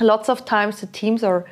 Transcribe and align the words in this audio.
lots 0.00 0.28
of 0.28 0.44
times 0.44 0.80
the 0.80 0.86
teams 0.86 1.22
are 1.22 1.44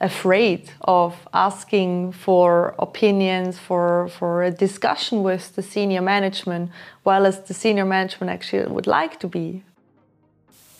afraid 0.00 0.70
of 0.82 1.26
asking 1.32 2.12
for 2.12 2.74
opinions 2.78 3.58
for 3.58 4.08
for 4.08 4.44
a 4.44 4.50
discussion 4.50 5.22
with 5.22 5.56
the 5.56 5.62
senior 5.62 6.00
management 6.00 6.70
while 7.02 7.26
as 7.26 7.40
the 7.42 7.54
senior 7.54 7.84
management 7.84 8.30
actually 8.30 8.66
would 8.70 8.86
like 8.86 9.18
to 9.18 9.26
be 9.26 9.62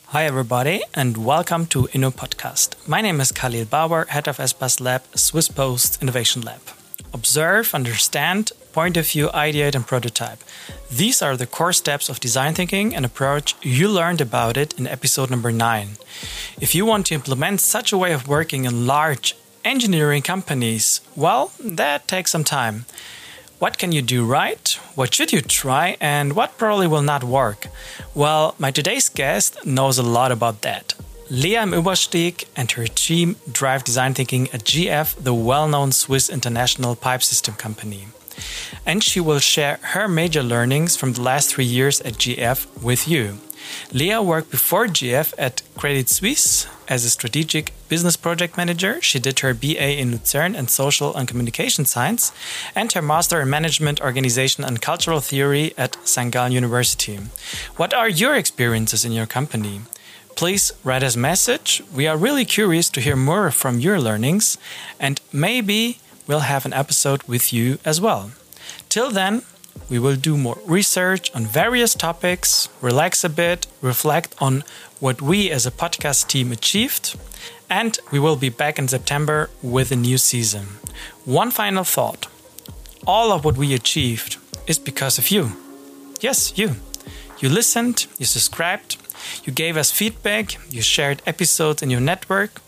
Hi 0.08 0.24
everybody 0.24 0.82
and 0.94 1.18
welcome 1.18 1.66
to 1.66 1.82
Inno 1.92 2.10
Podcast. 2.10 2.76
My 2.88 3.02
name 3.02 3.20
is 3.20 3.30
Khalil 3.30 3.66
Bauer, 3.66 4.06
head 4.06 4.26
of 4.26 4.38
SBAS 4.38 4.80
Lab, 4.80 5.02
Swiss 5.14 5.48
Post 5.48 6.00
Innovation 6.00 6.40
Lab. 6.40 6.62
Observe, 7.12 7.74
understand, 7.74 8.52
point 8.78 8.96
of 8.96 9.08
view, 9.08 9.26
ideate, 9.34 9.74
and 9.74 9.84
prototype. 9.92 10.40
These 10.88 11.20
are 11.20 11.36
the 11.36 11.52
core 11.56 11.72
steps 11.72 12.08
of 12.08 12.20
design 12.20 12.54
thinking 12.54 12.94
and 12.94 13.04
approach. 13.04 13.56
You 13.60 13.88
learned 13.88 14.20
about 14.20 14.56
it 14.56 14.78
in 14.78 14.86
episode 14.86 15.30
number 15.30 15.50
nine. 15.50 15.88
If 16.60 16.76
you 16.76 16.86
want 16.86 17.06
to 17.06 17.16
implement 17.16 17.60
such 17.60 17.92
a 17.92 17.98
way 17.98 18.12
of 18.12 18.28
working 18.28 18.66
in 18.66 18.86
large 18.86 19.34
engineering 19.64 20.22
companies, 20.22 21.00
well, 21.16 21.50
that 21.80 22.06
takes 22.06 22.30
some 22.30 22.44
time. 22.44 22.76
What 23.58 23.78
can 23.78 23.90
you 23.90 24.00
do 24.00 24.20
right? 24.24 24.66
What 24.94 25.12
should 25.12 25.32
you 25.32 25.40
try? 25.40 25.96
And 26.00 26.36
what 26.38 26.56
probably 26.56 26.86
will 26.86 27.06
not 27.12 27.24
work? 27.24 27.66
Well, 28.14 28.54
my 28.60 28.70
today's 28.70 29.08
guest 29.08 29.66
knows 29.66 29.98
a 29.98 30.10
lot 30.18 30.30
about 30.30 30.62
that. 30.62 30.94
Lea 31.30 31.56
im 31.64 31.72
Überstieg 31.72 32.46
and 32.54 32.70
her 32.76 32.86
team 32.86 33.34
drive 33.50 33.82
design 33.82 34.14
thinking 34.14 34.44
at 34.54 34.62
GF, 34.70 35.08
the 35.28 35.34
well 35.34 35.66
known 35.66 35.90
Swiss 35.90 36.30
international 36.30 36.94
pipe 36.94 37.22
system 37.24 37.54
company. 37.54 38.06
And 38.86 39.02
she 39.02 39.20
will 39.20 39.38
share 39.38 39.78
her 39.82 40.08
major 40.08 40.42
learnings 40.42 40.96
from 40.96 41.12
the 41.12 41.22
last 41.22 41.54
three 41.54 41.64
years 41.64 42.00
at 42.02 42.14
GF 42.14 42.82
with 42.82 43.08
you. 43.08 43.38
Leah 43.92 44.22
worked 44.22 44.50
before 44.50 44.86
GF 44.86 45.34
at 45.36 45.62
Credit 45.76 46.08
Suisse 46.08 46.66
as 46.88 47.04
a 47.04 47.10
strategic 47.10 47.72
business 47.88 48.16
project 48.16 48.56
manager. 48.56 49.00
She 49.02 49.18
did 49.18 49.40
her 49.40 49.52
BA 49.52 49.98
in 49.98 50.12
Lucerne 50.12 50.54
and 50.54 50.70
social 50.70 51.14
and 51.14 51.28
communication 51.28 51.84
science 51.84 52.32
and 52.74 52.90
her 52.92 53.02
master 53.02 53.40
in 53.42 53.50
management, 53.50 54.00
organization, 54.00 54.64
and 54.64 54.80
cultural 54.80 55.20
theory 55.20 55.74
at. 55.76 55.96
Gallen 56.30 56.52
University. 56.52 57.18
What 57.76 57.94
are 57.94 58.08
your 58.08 58.34
experiences 58.34 59.04
in 59.04 59.12
your 59.12 59.26
company? 59.26 59.82
please 60.38 60.70
write 60.84 61.02
us 61.02 61.16
a 61.16 61.18
message. 61.18 61.82
We 61.92 62.06
are 62.06 62.16
really 62.16 62.44
curious 62.44 62.88
to 62.90 63.00
hear 63.00 63.16
more 63.16 63.50
from 63.50 63.80
your 63.80 64.00
learnings, 64.00 64.56
and 65.00 65.20
maybe 65.32 65.98
we'll 66.28 66.40
have 66.40 66.64
an 66.64 66.72
episode 66.72 67.24
with 67.24 67.52
you 67.52 67.78
as 67.84 68.00
well. 68.00 68.30
Till 68.88 69.10
then, 69.10 69.42
we 69.90 69.98
will 69.98 70.16
do 70.16 70.36
more 70.36 70.58
research 70.66 71.34
on 71.34 71.46
various 71.46 71.94
topics, 71.94 72.68
relax 72.80 73.24
a 73.24 73.28
bit, 73.28 73.66
reflect 73.80 74.36
on 74.38 74.62
what 75.00 75.22
we 75.22 75.50
as 75.50 75.66
a 75.66 75.70
podcast 75.70 76.28
team 76.28 76.52
achieved, 76.52 77.18
and 77.70 77.98
we 78.12 78.18
will 78.18 78.36
be 78.36 78.50
back 78.50 78.78
in 78.78 78.86
September 78.86 79.50
with 79.62 79.90
a 79.90 79.96
new 79.96 80.18
season. 80.18 80.66
One 81.24 81.50
final 81.50 81.84
thought 81.84 82.28
all 83.06 83.32
of 83.32 83.42
what 83.42 83.56
we 83.56 83.72
achieved 83.72 84.36
is 84.66 84.78
because 84.78 85.16
of 85.18 85.30
you. 85.30 85.52
Yes, 86.20 86.58
you. 86.58 86.76
You 87.38 87.48
listened, 87.48 88.06
you 88.18 88.26
subscribed, 88.26 88.98
you 89.44 89.52
gave 89.52 89.76
us 89.78 89.90
feedback, 89.90 90.58
you 90.70 90.82
shared 90.82 91.22
episodes 91.24 91.82
in 91.82 91.88
your 91.88 92.00
network. 92.00 92.60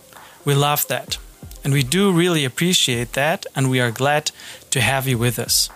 We 0.44 0.54
love 0.54 0.86
that. 0.88 1.18
And 1.62 1.72
we 1.72 1.82
do 1.82 2.12
really 2.12 2.44
appreciate 2.44 3.12
that, 3.12 3.46
and 3.54 3.70
we 3.70 3.80
are 3.80 3.90
glad 3.90 4.30
to 4.70 4.80
have 4.80 5.06
you 5.06 5.18
with 5.18 5.38
us. 5.38 5.68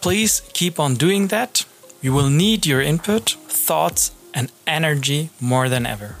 Please 0.00 0.42
keep 0.54 0.80
on 0.80 0.94
doing 0.94 1.28
that. 1.28 1.64
We 2.02 2.10
will 2.10 2.30
need 2.30 2.64
your 2.64 2.80
input, 2.80 3.30
thoughts, 3.48 4.12
and 4.32 4.50
energy 4.66 5.30
more 5.40 5.68
than 5.68 5.84
ever. 5.84 6.16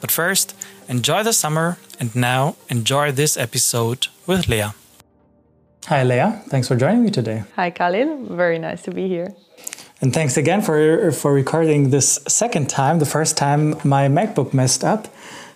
But 0.00 0.10
first, 0.10 0.54
enjoy 0.88 1.22
the 1.22 1.32
summer, 1.32 1.78
and 1.98 2.14
now 2.14 2.56
enjoy 2.68 3.12
this 3.12 3.36
episode 3.36 4.08
with 4.26 4.48
Lea. 4.48 4.72
Hi, 5.86 6.02
Lea. 6.02 6.42
Thanks 6.48 6.68
for 6.68 6.76
joining 6.76 7.04
me 7.04 7.10
today. 7.10 7.44
Hi, 7.54 7.70
Khalil. 7.70 8.26
Very 8.36 8.58
nice 8.58 8.82
to 8.82 8.90
be 8.90 9.08
here. 9.08 9.34
And 10.02 10.12
thanks 10.12 10.36
again 10.36 10.60
for 10.60 11.10
for 11.12 11.32
recording 11.32 11.90
this 11.90 12.18
second 12.28 12.68
time. 12.68 12.98
The 12.98 13.06
first 13.06 13.36
time 13.38 13.76
my 13.82 14.08
MacBook 14.08 14.52
messed 14.52 14.84
up, 14.84 15.08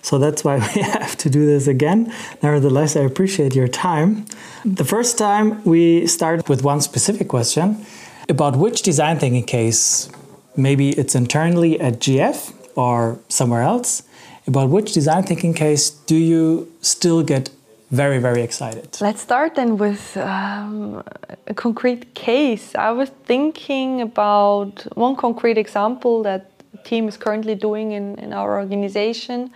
so 0.03 0.19
that's 0.19 0.45
why 0.45 0.57
we 0.75 0.83
have 0.83 1.17
to 1.19 1.31
do 1.31 1.47
this 1.47 1.67
again. 1.67 2.13
Nevertheless, 2.43 2.97
I 2.97 3.01
appreciate 3.01 3.55
your 3.55 3.69
time. 3.69 4.27
The 4.65 4.85
first 4.85 5.19
time 5.19 5.63
we 5.65 6.07
started 6.07 6.49
with 6.49 6.63
one 6.63 6.81
specific 6.81 7.29
question 7.29 7.85
about 8.29 8.57
which 8.57 8.83
design 8.83 9.19
thinking 9.19 9.45
case, 9.45 10.09
maybe 10.57 10.91
it's 10.91 11.15
internally 11.15 11.81
at 11.81 11.95
GF 11.95 12.53
or 12.77 13.19
somewhere 13.29 13.63
else, 13.63 14.03
about 14.47 14.71
which 14.71 14.93
design 14.93 15.25
thinking 15.25 15.55
case 15.55 15.91
do 15.91 16.17
you 16.17 16.71
still 16.81 17.23
get 17.23 17.51
very, 17.91 18.19
very 18.19 18.43
excited. 18.43 18.97
Let's 19.01 19.21
start 19.21 19.57
then 19.57 19.77
with 19.77 20.17
um, 20.17 21.03
a 21.49 21.55
concrete 21.55 22.15
case. 22.15 22.75
I 22.77 22.93
was 22.93 23.11
thinking 23.25 24.01
about 24.01 24.87
one 24.97 25.17
concrete 25.17 25.59
example 25.59 26.23
that 26.23 26.51
team 26.85 27.09
is 27.09 27.17
currently 27.17 27.57
doing 27.57 27.93
in, 27.93 28.17
in 28.19 28.33
our 28.33 28.59
organization. 28.59 29.51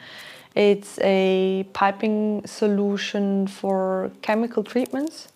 It's 0.55 0.99
a 1.01 1.67
piping 1.73 2.47
solution 2.47 3.49
for 3.49 4.13
chemical 4.23 4.63
treatments. 4.63 5.29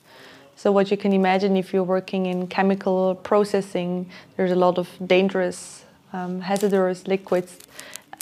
So, 0.54 0.70
what 0.72 0.90
you 0.90 0.96
can 0.96 1.12
imagine 1.12 1.56
if 1.56 1.72
you're 1.72 1.84
working 1.84 2.26
in 2.26 2.46
chemical 2.46 3.14
processing, 3.16 4.10
there's 4.36 4.52
a 4.52 4.56
lot 4.56 4.78
of 4.78 4.88
dangerous, 5.04 5.84
um, 6.12 6.40
hazardous 6.40 7.06
liquids 7.06 7.58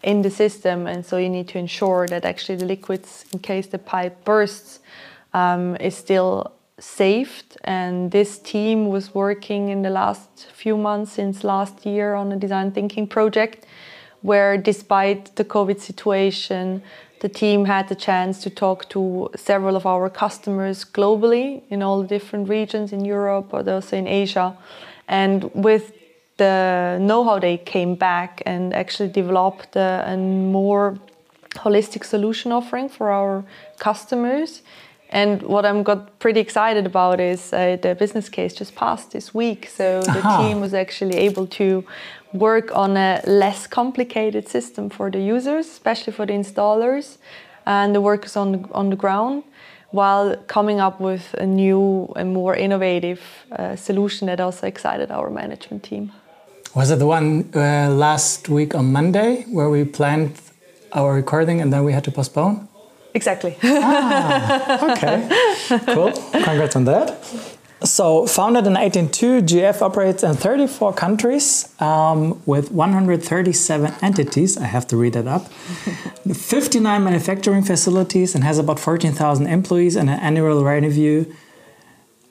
in 0.02 0.22
the 0.22 0.30
system, 0.30 0.86
and 0.86 1.04
so 1.04 1.16
you 1.16 1.28
need 1.28 1.48
to 1.48 1.58
ensure 1.58 2.06
that 2.08 2.24
actually 2.24 2.56
the 2.56 2.64
liquids, 2.64 3.24
in 3.32 3.38
case 3.40 3.66
the 3.66 3.78
pipe 3.78 4.24
bursts, 4.24 4.80
um, 5.34 5.76
is 5.76 5.94
still 5.94 6.52
saved. 6.78 7.56
And 7.64 8.10
this 8.10 8.38
team 8.38 8.88
was 8.88 9.14
working 9.14 9.68
in 9.68 9.82
the 9.82 9.90
last 9.90 10.46
few 10.52 10.76
months 10.76 11.12
since 11.12 11.44
last 11.44 11.86
year 11.86 12.14
on 12.14 12.32
a 12.32 12.36
design 12.36 12.70
thinking 12.72 13.06
project, 13.06 13.66
where 14.22 14.56
despite 14.56 15.36
the 15.36 15.44
COVID 15.44 15.80
situation, 15.80 16.82
the 17.20 17.28
team 17.28 17.64
had 17.64 17.88
the 17.88 17.94
chance 17.94 18.42
to 18.42 18.50
talk 18.50 18.88
to 18.90 19.30
several 19.34 19.76
of 19.76 19.86
our 19.86 20.10
customers 20.10 20.84
globally 20.84 21.62
in 21.70 21.82
all 21.82 22.02
the 22.02 22.08
different 22.08 22.48
regions 22.48 22.92
in 22.92 23.04
Europe, 23.04 23.48
but 23.50 23.66
also 23.68 23.96
in 23.96 24.06
Asia. 24.06 24.56
And 25.08 25.50
with 25.54 25.92
the 26.36 26.98
know-how 27.00 27.38
they 27.38 27.56
came 27.56 27.94
back 27.94 28.42
and 28.44 28.74
actually 28.74 29.08
developed 29.08 29.76
a, 29.76 30.04
a 30.06 30.16
more 30.16 30.98
holistic 31.54 32.04
solution 32.04 32.52
offering 32.52 32.88
for 32.88 33.10
our 33.10 33.44
customers. 33.78 34.62
And 35.10 35.42
what 35.42 35.64
I'm 35.64 35.82
got 35.82 36.18
pretty 36.18 36.40
excited 36.40 36.84
about 36.86 37.20
is 37.20 37.52
uh, 37.52 37.76
the 37.80 37.94
business 37.94 38.28
case 38.28 38.54
just 38.54 38.74
passed 38.74 39.12
this 39.12 39.32
week. 39.32 39.68
So 39.68 40.02
the 40.02 40.22
team 40.38 40.60
was 40.60 40.74
actually 40.74 41.16
able 41.16 41.46
to 41.46 41.84
work 42.32 42.74
on 42.74 42.96
a 42.96 43.20
less 43.26 43.66
complicated 43.66 44.48
system 44.48 44.90
for 44.90 45.10
the 45.10 45.20
users, 45.20 45.66
especially 45.66 46.12
for 46.12 46.26
the 46.26 46.32
installers 46.32 47.18
and 47.66 47.94
the 47.94 48.00
workers 48.00 48.36
on 48.36 48.52
the, 48.52 48.68
on 48.72 48.90
the 48.90 48.96
ground, 48.96 49.42
while 49.90 50.36
coming 50.46 50.80
up 50.80 51.00
with 51.00 51.34
a 51.34 51.46
new 51.46 52.12
and 52.16 52.32
more 52.32 52.54
innovative 52.56 53.20
uh, 53.52 53.76
solution 53.76 54.26
that 54.26 54.40
also 54.40 54.66
excited 54.66 55.10
our 55.10 55.30
management 55.30 55.82
team. 55.82 56.12
Was 56.74 56.90
it 56.90 56.98
the 56.98 57.06
one 57.06 57.48
uh, 57.54 57.88
last 57.90 58.48
week 58.48 58.74
on 58.74 58.92
Monday 58.92 59.44
where 59.44 59.70
we 59.70 59.84
planned 59.84 60.38
our 60.92 61.14
recording 61.14 61.60
and 61.60 61.72
then 61.72 61.84
we 61.84 61.92
had 61.92 62.04
to 62.04 62.10
postpone? 62.10 62.65
Exactly. 63.16 63.56
ah, 63.62 64.92
okay. 64.92 65.16
Cool. 65.94 66.12
Congrats 66.32 66.76
on 66.76 66.84
that. 66.84 67.06
So, 67.82 68.26
founded 68.26 68.66
in 68.66 68.74
1802, 68.74 69.42
GF 69.42 69.82
operates 69.82 70.22
in 70.22 70.34
34 70.34 70.92
countries 70.94 71.74
um, 71.80 72.40
with 72.46 72.70
137 72.70 73.94
entities. 74.02 74.56
I 74.58 74.64
have 74.64 74.86
to 74.88 74.96
read 74.96 75.12
that 75.14 75.26
up. 75.26 75.48
59 76.32 77.04
manufacturing 77.04 77.62
facilities 77.62 78.34
and 78.34 78.44
has 78.44 78.58
about 78.58 78.80
14,000 78.80 79.46
employees 79.46 79.96
and 79.96 80.08
an 80.10 80.18
annual 80.20 80.64
revenue 80.64 81.26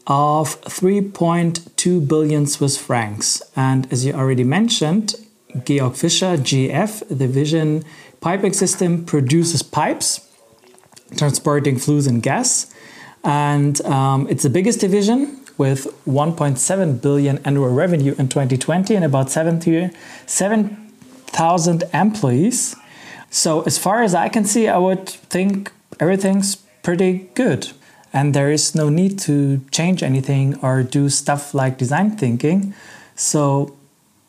of 0.07 0.61
3.2 0.61 2.07
billion 2.07 2.47
Swiss 2.47 2.77
francs. 2.77 3.41
And 3.55 3.91
as 3.91 4.05
you 4.05 4.13
already 4.13 4.43
mentioned, 4.43 5.15
Georg 5.63 5.95
Fischer, 5.95 6.37
GF, 6.37 7.07
the 7.07 7.27
Vision 7.27 7.83
piping 8.19 8.53
system, 8.53 9.05
produces 9.05 9.61
pipes 9.63 10.24
transporting 11.17 11.77
flues 11.77 12.07
and 12.07 12.23
gas. 12.23 12.73
And 13.23 13.79
um, 13.85 14.27
it's 14.29 14.43
the 14.43 14.49
biggest 14.49 14.79
division 14.79 15.41
with 15.57 15.87
1.7 16.05 17.01
billion 17.01 17.37
annual 17.39 17.69
revenue 17.69 18.13
in 18.17 18.27
2020 18.27 18.93
and 18.95 19.05
about 19.05 19.31
7,000 19.31 21.83
employees. 21.93 22.75
So, 23.29 23.61
as 23.63 23.77
far 23.77 24.03
as 24.03 24.15
I 24.15 24.29
can 24.29 24.45
see, 24.45 24.67
I 24.67 24.77
would 24.77 25.09
think 25.09 25.71
everything's 25.99 26.57
pretty 26.83 27.29
good 27.33 27.71
and 28.15 28.33
there 28.33 28.49
is 28.49 28.73
no 28.73 28.87
need 28.87 29.19
to 29.19 29.59
change 29.71 30.01
anything 30.01 30.57
or 30.61 30.83
do 30.83 31.09
stuff 31.09 31.53
like 31.53 31.77
design 31.77 32.15
thinking. 32.15 32.73
So, 33.17 33.75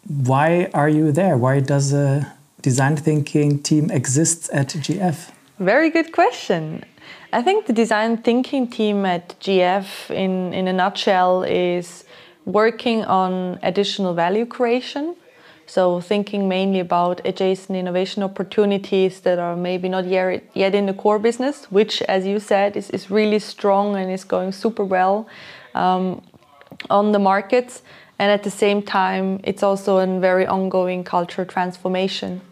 why 0.08 0.70
are 0.74 0.88
you 0.88 1.12
there? 1.12 1.36
Why 1.36 1.60
does 1.60 1.92
a 1.92 2.32
design 2.62 2.96
thinking 2.96 3.62
team 3.62 3.92
exist 3.92 4.50
at 4.50 4.70
GF? 4.70 5.30
Very 5.58 5.88
good 5.88 6.12
question. 6.12 6.84
I 7.32 7.40
think 7.40 7.64
the 7.64 7.72
design 7.72 8.18
thinking 8.18 8.68
team 8.68 9.06
at 9.06 9.40
GF, 9.40 10.10
in, 10.10 10.52
in 10.52 10.68
a 10.68 10.72
nutshell, 10.72 11.44
is 11.44 12.04
working 12.44 13.02
on 13.04 13.58
additional 13.62 14.12
value 14.12 14.44
creation. 14.44 15.16
So, 15.64 16.02
thinking 16.02 16.46
mainly 16.46 16.80
about 16.80 17.22
adjacent 17.24 17.74
innovation 17.74 18.22
opportunities 18.22 19.20
that 19.20 19.38
are 19.38 19.56
maybe 19.56 19.88
not 19.88 20.04
yet, 20.04 20.44
yet 20.52 20.74
in 20.74 20.84
the 20.84 20.92
core 20.92 21.18
business, 21.18 21.64
which, 21.72 22.02
as 22.02 22.26
you 22.26 22.38
said, 22.38 22.76
is, 22.76 22.90
is 22.90 23.10
really 23.10 23.38
strong 23.38 23.96
and 23.96 24.12
is 24.12 24.24
going 24.24 24.52
super 24.52 24.84
well 24.84 25.26
um, 25.74 26.20
on 26.90 27.12
the 27.12 27.18
markets. 27.18 27.80
And 28.18 28.30
at 28.30 28.42
the 28.42 28.50
same 28.50 28.82
time, 28.82 29.40
it's 29.42 29.62
also 29.62 29.98
a 29.98 30.20
very 30.20 30.46
ongoing 30.46 31.02
cultural 31.02 31.46
transformation 31.46 32.42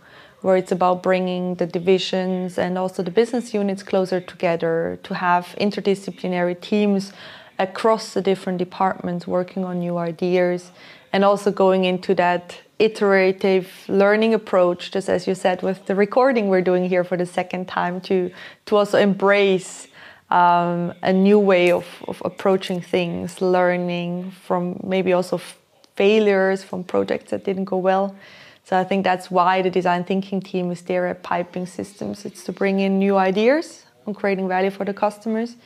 where 0.44 0.58
it's 0.58 0.72
about 0.72 1.02
bringing 1.02 1.54
the 1.54 1.64
divisions 1.64 2.58
and 2.58 2.76
also 2.76 3.02
the 3.02 3.10
business 3.10 3.54
units 3.54 3.82
closer 3.82 4.20
together 4.20 4.98
to 5.02 5.14
have 5.14 5.46
interdisciplinary 5.58 6.60
teams 6.60 7.14
across 7.58 8.12
the 8.12 8.20
different 8.20 8.58
departments 8.58 9.26
working 9.26 9.64
on 9.64 9.78
new 9.78 9.96
ideas 9.96 10.70
and 11.14 11.24
also 11.24 11.50
going 11.50 11.86
into 11.86 12.14
that 12.14 12.58
iterative 12.78 13.70
learning 13.88 14.34
approach 14.34 14.90
just 14.90 15.08
as 15.08 15.26
you 15.26 15.34
said 15.34 15.62
with 15.62 15.86
the 15.86 15.94
recording 15.94 16.48
we're 16.48 16.60
doing 16.60 16.86
here 16.86 17.04
for 17.04 17.16
the 17.16 17.24
second 17.24 17.66
time 17.66 17.98
to 17.98 18.30
to 18.66 18.76
also 18.76 18.98
embrace 18.98 19.88
um, 20.28 20.92
a 21.02 21.12
new 21.12 21.38
way 21.38 21.70
of, 21.70 21.86
of 22.06 22.20
approaching 22.22 22.82
things 22.82 23.40
learning 23.40 24.30
from 24.46 24.78
maybe 24.84 25.14
also 25.14 25.40
failures 25.96 26.62
from 26.62 26.84
projects 26.84 27.30
that 27.30 27.44
didn't 27.44 27.64
go 27.64 27.78
well 27.78 28.14
so 28.64 28.78
I 28.78 28.84
think 28.84 29.04
that's 29.04 29.30
why 29.30 29.60
the 29.62 29.70
design 29.70 30.04
thinking 30.04 30.40
team 30.40 30.70
is 30.70 30.82
there 30.82 31.06
at 31.06 31.22
Piping 31.22 31.66
Systems. 31.66 32.24
It's 32.24 32.44
to 32.44 32.52
bring 32.52 32.80
in 32.80 32.98
new 32.98 33.16
ideas 33.16 33.84
on 34.06 34.14
creating 34.14 34.48
value 34.48 34.70
for 34.70 34.84
the 34.84 34.94
customers, 34.94 35.56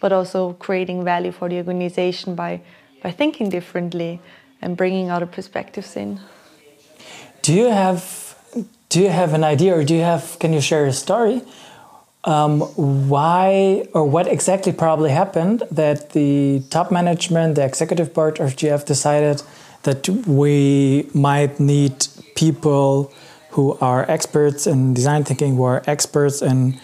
but 0.00 0.12
also 0.12 0.54
creating 0.54 1.04
value 1.04 1.32
for 1.32 1.48
the 1.48 1.58
organization 1.58 2.34
by, 2.34 2.60
by 3.02 3.10
thinking 3.10 3.50
differently 3.50 4.20
and 4.62 4.76
bringing 4.76 5.10
other 5.10 5.26
perspectives 5.26 5.94
in. 5.96 6.20
Do 7.42 7.52
you 7.52 7.68
have 7.68 8.26
do 8.88 9.00
you 9.00 9.10
have 9.10 9.34
an 9.34 9.44
idea 9.44 9.76
or 9.76 9.84
do 9.84 9.94
you 9.94 10.00
have 10.02 10.38
can 10.38 10.54
you 10.54 10.62
share 10.62 10.86
a 10.86 10.92
story 10.92 11.42
um, 12.24 12.60
why 13.08 13.86
or 13.92 14.04
what 14.04 14.26
exactly 14.26 14.72
probably 14.72 15.10
happened 15.10 15.62
that 15.70 16.10
the 16.10 16.62
top 16.70 16.90
management, 16.90 17.54
the 17.54 17.64
executive 17.64 18.12
board 18.12 18.40
of 18.40 18.56
GF 18.56 18.84
decided 18.84 19.42
that 19.84 20.08
we 20.26 21.08
might 21.14 21.60
need 21.60 22.06
people 22.38 23.12
who 23.50 23.76
are 23.80 24.08
experts 24.08 24.66
in 24.66 24.94
design 24.94 25.24
thinking, 25.24 25.56
who 25.56 25.64
are 25.64 25.82
experts 25.86 26.40
in 26.42 26.78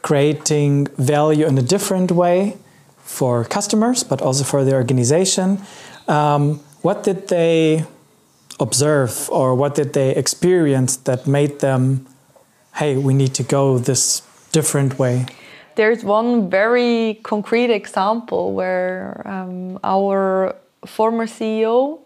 creating 0.00 0.86
value 0.96 1.46
in 1.46 1.58
a 1.58 1.66
different 1.74 2.10
way 2.10 2.56
for 2.98 3.44
customers, 3.44 4.02
but 4.02 4.22
also 4.22 4.44
for 4.44 4.64
the 4.64 4.72
organization. 4.72 5.60
Um, 6.08 6.60
what 6.82 7.04
did 7.04 7.28
they 7.28 7.84
observe 8.58 9.28
or 9.30 9.54
what 9.54 9.74
did 9.74 9.92
they 9.92 10.10
experience 10.16 10.96
that 11.08 11.26
made 11.26 11.60
them, 11.60 12.06
hey, 12.76 12.96
we 12.96 13.12
need 13.12 13.34
to 13.34 13.42
go 13.42 13.78
this 13.78 14.22
different 14.52 14.98
way? 14.98 15.26
There's 15.76 16.04
one 16.04 16.48
very 16.48 17.20
concrete 17.22 17.70
example 17.70 18.54
where 18.54 19.20
um, 19.26 19.78
our 19.82 20.54
former 20.86 21.26
CEO 21.26 21.98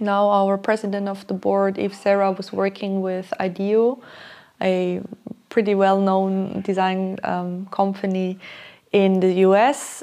now 0.00 0.28
our 0.28 0.58
president 0.58 1.08
of 1.08 1.26
the 1.26 1.34
board, 1.34 1.78
Yves 1.78 1.98
Serra, 1.98 2.32
was 2.32 2.52
working 2.52 3.00
with 3.00 3.32
IDEO, 3.40 4.00
a 4.60 5.00
pretty 5.48 5.74
well-known 5.74 6.60
design 6.62 7.18
um, 7.24 7.66
company 7.66 8.38
in 8.92 9.20
the 9.20 9.32
US, 9.46 10.02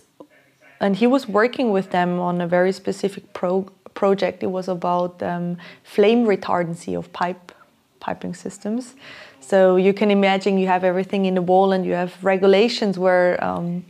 and 0.80 0.96
he 0.96 1.08
was 1.08 1.28
working 1.28 1.72
with 1.72 1.92
them 1.92 2.20
on 2.20 2.42
a 2.42 2.48
very 2.48 2.72
specific 2.72 3.34
pro 3.34 3.64
project. 3.94 4.44
It 4.44 4.52
was 4.52 4.68
about 4.68 5.24
um, 5.24 5.58
flame 5.84 6.26
retardancy 6.26 6.98
of 6.98 7.12
pipe 7.14 7.52
piping 8.00 8.36
systems. 8.36 8.94
So 9.40 9.78
you 9.78 9.94
can 9.94 10.12
imagine 10.12 10.60
you 10.60 10.68
have 10.68 10.84
everything 10.84 11.26
in 11.26 11.36
the 11.36 11.42
wall, 11.42 11.72
and 11.72 11.86
you 11.86 11.94
have 11.94 12.12
regulations 12.24 13.00
where 13.00 13.44
um, 13.44 13.86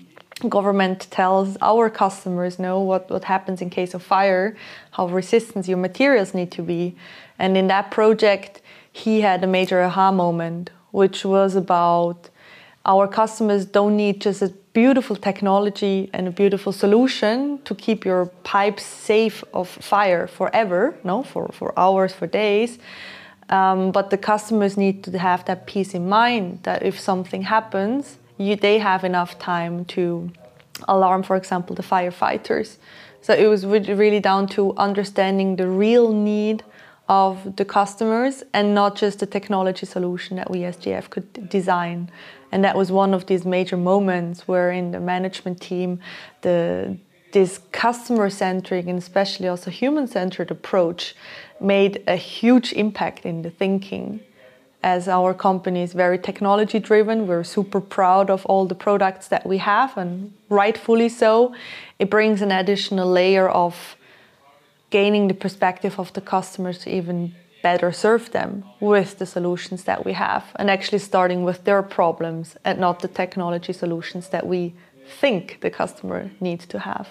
government 0.49 1.07
tells 1.11 1.57
our 1.61 1.89
customers 1.89 2.59
know 2.59 2.79
what, 2.81 3.09
what 3.09 3.23
happens 3.23 3.61
in 3.61 3.69
case 3.69 3.93
of 3.93 4.03
fire, 4.03 4.55
how 4.91 5.07
resistant 5.07 5.67
your 5.67 5.77
materials 5.77 6.33
need 6.33 6.51
to 6.51 6.61
be. 6.61 6.95
And 7.39 7.55
in 7.55 7.67
that 7.67 7.91
project, 7.91 8.61
he 8.91 9.21
had 9.21 9.43
a 9.43 9.47
major 9.47 9.81
aha 9.81 10.11
moment, 10.11 10.71
which 10.91 11.23
was 11.23 11.55
about 11.55 12.29
our 12.85 13.07
customers 13.07 13.65
don't 13.65 13.97
need 13.97 14.21
just 14.21 14.41
a 14.41 14.49
beautiful 14.73 15.15
technology 15.15 16.09
and 16.13 16.27
a 16.27 16.31
beautiful 16.31 16.71
solution 16.71 17.59
to 17.63 17.73
keep 17.73 18.05
your 18.05 18.27
pipes 18.43 18.83
safe 18.83 19.43
of 19.53 19.67
fire 19.67 20.27
forever, 20.27 20.95
no, 21.03 21.23
for, 21.23 21.49
for 21.53 21.77
hours, 21.79 22.13
for 22.13 22.27
days. 22.27 22.77
Um, 23.49 23.91
but 23.91 24.09
the 24.09 24.17
customers 24.17 24.75
need 24.75 25.03
to 25.05 25.17
have 25.17 25.45
that 25.45 25.65
peace 25.65 25.93
in 25.93 26.09
mind 26.09 26.59
that 26.63 26.83
if 26.83 26.99
something 26.99 27.43
happens, 27.43 28.17
you, 28.37 28.55
they 28.55 28.79
have 28.79 29.03
enough 29.03 29.39
time 29.39 29.85
to 29.85 30.31
alarm, 30.87 31.23
for 31.23 31.35
example, 31.35 31.75
the 31.75 31.83
firefighters. 31.83 32.77
So 33.21 33.33
it 33.33 33.47
was 33.47 33.65
really 33.65 34.19
down 34.19 34.47
to 34.49 34.75
understanding 34.77 35.55
the 35.55 35.67
real 35.67 36.11
need 36.13 36.63
of 37.07 37.55
the 37.55 37.65
customers 37.65 38.43
and 38.53 38.73
not 38.73 38.95
just 38.95 39.19
the 39.19 39.25
technology 39.25 39.85
solution 39.85 40.37
that 40.37 40.49
we 40.49 40.63
as 40.63 40.77
GF 40.77 41.09
could 41.09 41.49
design. 41.49 42.11
And 42.51 42.63
that 42.63 42.75
was 42.75 42.91
one 42.91 43.13
of 43.13 43.25
these 43.27 43.45
major 43.45 43.77
moments 43.77 44.47
where 44.47 44.71
in 44.71 44.91
the 44.91 44.99
management 44.99 45.61
team, 45.61 45.99
the 46.41 46.97
this 47.31 47.59
customer 47.73 48.29
centric 48.29 48.87
and 48.87 48.97
especially 48.97 49.49
also 49.49 49.69
human 49.69 50.07
centered 50.07 50.49
approach 50.49 51.13
made 51.59 52.01
a 52.07 52.15
huge 52.15 52.71
impact 52.71 53.25
in 53.25 53.41
the 53.41 53.49
thinking 53.49 54.21
as 54.85 55.07
our 55.07 55.33
company 55.33 55.81
is 55.81 55.93
very 55.93 56.19
technology 56.19 56.79
driven. 56.79 57.25
We're 57.25 57.43
super 57.43 57.81
proud 57.81 58.29
of 58.29 58.45
all 58.45 58.67
the 58.67 58.75
products 58.75 59.27
that 59.29 59.43
we 59.45 59.57
have, 59.57 59.97
and 59.97 60.31
rightfully 60.47 61.09
so. 61.09 61.55
It 61.97 62.11
brings 62.11 62.43
an 62.43 62.51
additional 62.51 63.09
layer 63.09 63.49
of 63.49 63.97
gaining 64.91 65.27
the 65.27 65.33
perspective 65.33 65.99
of 65.99 66.13
the 66.13 66.21
customers 66.21 66.77
to 66.83 66.89
even 66.95 67.33
better 67.63 67.91
serve 67.91 68.31
them 68.31 68.63
with 68.79 69.17
the 69.17 69.25
solutions 69.25 69.85
that 69.85 70.05
we 70.05 70.13
have, 70.13 70.43
and 70.57 70.69
actually 70.69 70.99
starting 70.99 71.43
with 71.43 71.63
their 71.63 71.81
problems 71.81 72.55
and 72.63 72.79
not 72.79 72.99
the 72.99 73.07
technology 73.07 73.73
solutions 73.73 74.29
that 74.29 74.45
we 74.45 74.75
think 75.19 75.57
the 75.61 75.71
customer 75.71 76.29
needs 76.39 76.67
to 76.67 76.77
have. 76.77 77.07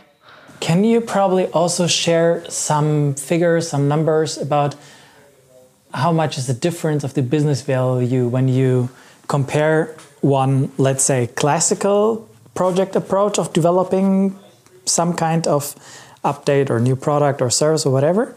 Can 0.61 0.85
you 0.85 1.01
probably 1.01 1.47
also 1.49 1.89
share 1.89 2.45
some 2.49 3.15
figures, 3.15 3.69
some 3.69 3.89
numbers 3.89 4.39
about 4.39 4.77
how 5.95 6.13
much 6.13 6.37
is 6.37 6.47
the 6.47 6.55
difference 6.55 7.05
of 7.05 7.15
the 7.15 7.23
business 7.23 7.63
value 7.63 8.27
when 8.27 8.49
you 8.49 8.91
compare 9.29 9.95
one, 10.21 10.71
let's 10.77 11.05
say, 11.05 11.29
classical 11.29 12.29
project 12.55 12.97
approach 12.97 13.39
of 13.39 13.53
developing 13.53 14.37
some 14.85 15.15
kind 15.15 15.47
of 15.47 15.75
update 16.25 16.69
or 16.71 16.81
new 16.81 16.97
product 16.97 17.41
or 17.41 17.51
service 17.51 17.87
or 17.87 17.93
whatever, 17.93 18.35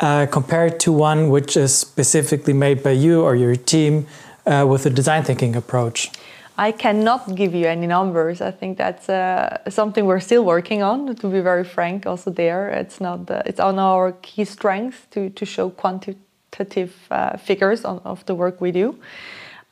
uh, 0.00 0.26
compared 0.30 0.80
to 0.80 0.92
one 0.92 1.28
which 1.30 1.56
is 1.56 1.76
specifically 1.76 2.52
made 2.52 2.82
by 2.82 2.90
you 2.90 3.22
or 3.22 3.36
your 3.36 3.54
team 3.54 4.06
uh, 4.46 4.64
with 4.68 4.86
a 4.86 4.90
design 4.90 5.22
thinking 5.22 5.54
approach? 5.56 6.10
I 6.56 6.70
cannot 6.70 7.34
give 7.34 7.52
you 7.52 7.66
any 7.66 7.88
numbers. 7.88 8.40
I 8.40 8.52
think 8.52 8.78
that's 8.78 9.08
uh, 9.08 9.58
something 9.68 10.06
we're 10.06 10.20
still 10.20 10.44
working 10.44 10.84
on. 10.84 11.14
To 11.16 11.28
be 11.28 11.40
very 11.40 11.64
frank, 11.64 12.06
also 12.06 12.30
there, 12.30 12.68
it's 12.68 13.00
not. 13.00 13.28
Uh, 13.28 13.42
it's 13.44 13.58
on 13.58 13.80
our 13.80 14.12
key 14.22 14.44
strength 14.44 15.08
to 15.10 15.30
to 15.30 15.44
show 15.44 15.70
quanti 15.70 16.14
quantitative 16.54 16.94
uh, 17.10 17.36
figures 17.36 17.84
on, 17.84 18.00
of 18.04 18.24
the 18.26 18.34
work 18.34 18.60
we 18.60 18.72
do. 18.72 18.96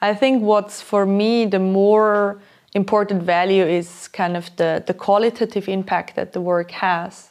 I 0.00 0.14
think 0.14 0.42
what's 0.42 0.82
for 0.82 1.06
me 1.06 1.46
the 1.46 1.58
more 1.58 2.40
important 2.74 3.22
value 3.22 3.64
is 3.64 4.08
kind 4.08 4.36
of 4.36 4.50
the, 4.56 4.82
the 4.86 4.94
qualitative 4.94 5.68
impact 5.68 6.16
that 6.16 6.32
the 6.32 6.40
work 6.40 6.70
has. 6.70 7.30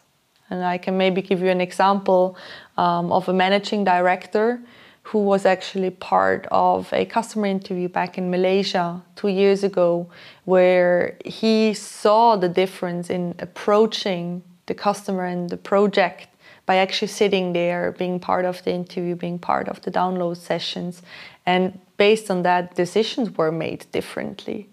And 0.49 0.63
I 0.63 0.77
can 0.77 0.97
maybe 0.97 1.21
give 1.21 1.41
you 1.41 1.49
an 1.49 1.61
example 1.61 2.37
um, 2.77 3.11
of 3.11 3.27
a 3.29 3.33
managing 3.33 3.83
director 3.83 4.59
who 5.03 5.19
was 5.19 5.45
actually 5.45 5.89
part 5.89 6.47
of 6.51 6.93
a 6.93 7.05
customer 7.05 7.47
interview 7.47 7.89
back 7.89 8.17
in 8.17 8.29
Malaysia 8.29 9.01
two 9.15 9.29
years 9.29 9.63
ago, 9.63 10.07
where 10.45 11.17
he 11.25 11.73
saw 11.73 12.35
the 12.35 12.47
difference 12.47 13.09
in 13.09 13.33
approaching 13.39 14.43
the 14.67 14.75
customer 14.75 15.25
and 15.25 15.49
the 15.49 15.57
project 15.57 16.27
by 16.65 16.77
actually 16.77 17.07
sitting 17.07 17.53
there, 17.53 17.91
being 17.91 18.19
part 18.19 18.45
of 18.45 18.63
the 18.63 18.71
interview, 18.71 19.15
being 19.15 19.39
part 19.39 19.67
of 19.67 19.81
the 19.81 19.91
download 19.91 20.37
sessions. 20.37 21.01
And 21.45 21.79
based 21.97 22.29
on 22.29 22.43
that, 22.43 22.75
decisions 22.75 23.31
were 23.31 23.51
made 23.51 23.85
differently 23.91 24.69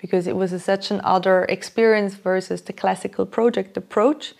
because 0.00 0.26
it 0.26 0.36
was 0.36 0.52
a, 0.52 0.58
such 0.58 0.90
an 0.90 1.00
other 1.04 1.44
experience 1.44 2.14
versus 2.14 2.62
the 2.62 2.72
classical 2.72 3.26
project 3.26 3.76
approach 3.76 4.34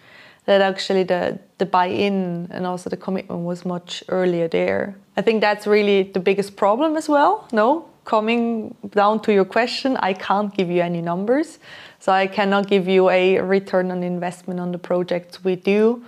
that 0.45 0.61
actually 0.61 1.03
the, 1.03 1.39
the 1.59 1.67
buy-in 1.67 2.49
and 2.51 2.67
also 2.67 2.89
the 2.89 2.97
commitment 2.97 3.41
was 3.41 3.65
much 3.65 4.03
earlier 4.09 4.49
there. 4.49 4.97
I 5.17 5.23
think 5.23 5.41
that's 5.41 5.67
really 5.67 6.05
the 6.05 6.21
biggest 6.21 6.57
problem 6.57 6.97
as 6.97 7.09
well, 7.09 7.47
no? 7.53 7.89
coming 8.09 8.75
down 8.93 9.21
to 9.21 9.35
your 9.35 9.45
question, 9.45 9.99
I 9.99 10.15
can't 10.15 10.51
give 10.57 10.71
you 10.71 10.81
any 10.81 11.03
numbers. 11.03 11.59
So 11.99 12.11
I 12.11 12.27
cannot 12.27 12.67
give 12.67 12.89
you 12.89 13.11
a 13.11 13.39
return 13.41 13.91
on 13.91 14.03
investment 14.03 14.59
on 14.61 14.73
the 14.73 14.79
projects 14.79 15.45
we 15.45 15.57
do, 15.57 16.03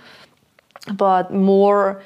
but 0.93 1.33
more 1.33 2.01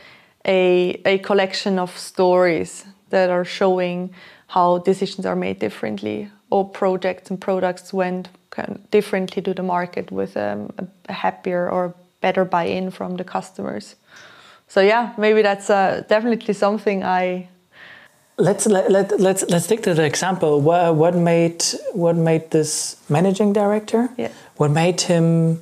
a, 0.46 1.01
a 1.05 1.17
collection 1.20 1.79
of 1.79 1.98
stories 1.98 2.86
that 3.10 3.29
are 3.29 3.46
showing 3.46 4.13
how 4.48 4.79
decisions 4.79 5.25
are 5.25 5.36
made 5.36 5.60
differently 5.60 6.29
or 6.50 6.67
projects 6.70 7.29
and 7.29 7.39
products 7.41 7.94
went 7.94 8.29
kind 8.50 8.70
of 8.70 8.91
differently 8.91 9.41
to 9.41 9.53
the 9.53 9.63
market 9.63 10.12
with 10.12 10.38
um, 10.38 10.72
a 11.10 11.13
happier 11.13 11.70
or 11.70 11.94
better 12.22 12.46
buy-in 12.46 12.91
from 12.91 13.17
the 13.17 13.24
customers. 13.24 13.96
So 14.67 14.82
yeah, 14.82 15.13
maybe 15.17 15.41
that's 15.41 15.70
uh, 15.70 16.03
definitely 16.08 16.53
something 16.53 17.03
I. 17.03 17.48
Let's 18.38 18.65
let, 18.65 18.91
let 18.91 19.20
let's 19.20 19.44
let's 19.50 19.67
take 19.67 19.84
to 19.84 19.94
the 19.94 20.03
example. 20.03 20.60
What, 20.60 20.96
what 20.96 21.15
made 21.15 21.63
what 21.94 22.15
made 22.15 22.51
this 22.51 22.98
managing 23.10 23.53
director? 23.53 24.10
Yeah. 24.17 24.32
What 24.58 24.72
made 24.72 25.01
him, 25.01 25.62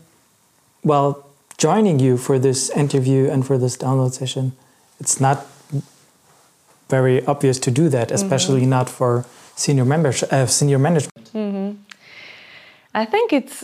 well, 0.84 1.24
joining 1.64 1.98
you 1.98 2.18
for 2.18 2.38
this 2.38 2.70
interview 2.72 3.30
and 3.32 3.48
for 3.48 3.58
this 3.58 3.78
download 3.78 4.12
session? 4.12 4.52
It's 5.00 5.22
not 5.22 5.38
very 6.90 7.26
obvious 7.26 7.58
to 7.60 7.72
do 7.72 7.88
that, 7.96 8.12
especially 8.12 8.64
mm 8.64 8.72
-hmm. 8.72 8.78
not 8.78 8.90
for 8.90 9.12
senior 9.56 9.86
members, 9.86 10.24
uh, 10.24 10.48
senior 10.60 10.80
management. 10.80 11.26
Mm 11.34 11.52
-hmm. 11.54 11.70
I 13.02 13.06
think 13.12 13.32
it's 13.32 13.58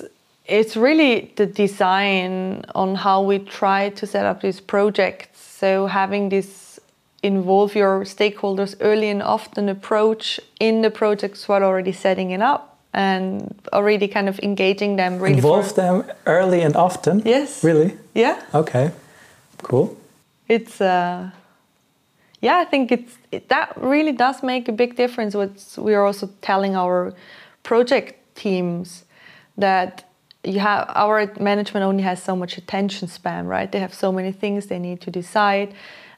it's 0.58 0.76
really 0.76 1.32
the 1.36 1.48
design 1.64 2.32
on 2.74 2.96
how 2.96 3.28
we 3.30 3.38
try 3.60 3.82
to 4.00 4.06
set 4.14 4.26
up 4.32 4.40
these 4.40 4.62
projects. 4.66 5.58
So 5.60 5.88
having 5.88 6.30
this 6.30 6.80
involve 7.22 7.80
your 7.80 8.06
stakeholders 8.06 8.76
early 8.80 9.10
and 9.12 9.22
often 9.24 9.70
approach 9.70 10.40
in 10.60 10.82
the 10.82 10.90
projects 10.90 11.46
while 11.48 11.64
already 11.64 11.94
setting 11.94 12.32
it 12.32 12.42
up 12.42 12.69
and 12.94 13.56
already 13.72 14.08
kind 14.08 14.28
of 14.28 14.40
engaging 14.40 14.96
them 14.96 15.20
really 15.20 15.36
involve 15.36 15.76
them 15.76 16.04
early 16.26 16.62
and 16.62 16.76
often? 16.76 17.22
Yes. 17.26 17.64
Really? 17.64 17.98
Yeah. 18.14 18.42
Okay. 18.54 18.92
Cool. 19.62 19.96
It's 20.48 20.82
uh 20.82 21.32
yeah 22.42 22.60
i 22.60 22.64
think 22.64 22.90
it's 22.90 23.18
it, 23.34 23.50
that 23.50 23.74
really 23.76 24.14
does 24.14 24.42
make 24.42 24.70
a 24.70 24.72
big 24.72 24.96
difference 24.96 25.36
what 25.36 25.52
we're 25.78 26.06
also 26.06 26.30
telling 26.40 26.74
our 26.74 27.14
project 27.64 28.16
teams 28.34 29.04
that 29.58 30.10
you 30.44 30.60
have 30.60 30.90
our 30.96 31.32
management 31.40 31.84
only 31.84 32.04
has 32.04 32.22
so 32.24 32.36
much 32.36 32.58
attention 32.58 33.08
span, 33.08 33.46
right? 33.48 33.72
They 33.72 33.80
have 33.80 33.94
so 33.94 34.12
many 34.12 34.32
things 34.32 34.68
they 34.68 34.80
need 34.80 35.02
to 35.02 35.12
decide. 35.12 35.74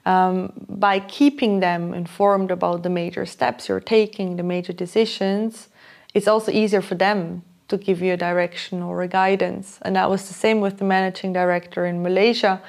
Um, 0.06 0.54
by 0.68 1.00
keeping 1.00 1.60
them 1.60 1.94
informed 1.94 2.50
about 2.52 2.84
the 2.84 2.90
major 2.90 3.26
steps 3.26 3.70
you're 3.70 3.80
taking, 3.80 4.36
the 4.36 4.44
major 4.44 4.74
decisions, 4.74 5.70
it's 6.14 6.28
also 6.28 6.52
easier 6.52 6.82
for 6.82 6.96
them 6.96 7.44
to 7.68 7.78
give 7.78 8.02
you 8.02 8.14
a 8.14 8.18
direction 8.18 8.82
or 8.82 9.02
a 9.02 9.08
guidance. 9.08 9.80
And 9.82 9.96
that 9.96 10.10
was 10.10 10.28
the 10.28 10.34
same 10.34 10.60
with 10.60 10.78
the 10.78 10.86
managing 10.86 11.34
director 11.34 11.86
in 11.86 12.04
Malaysia. 12.04 12.62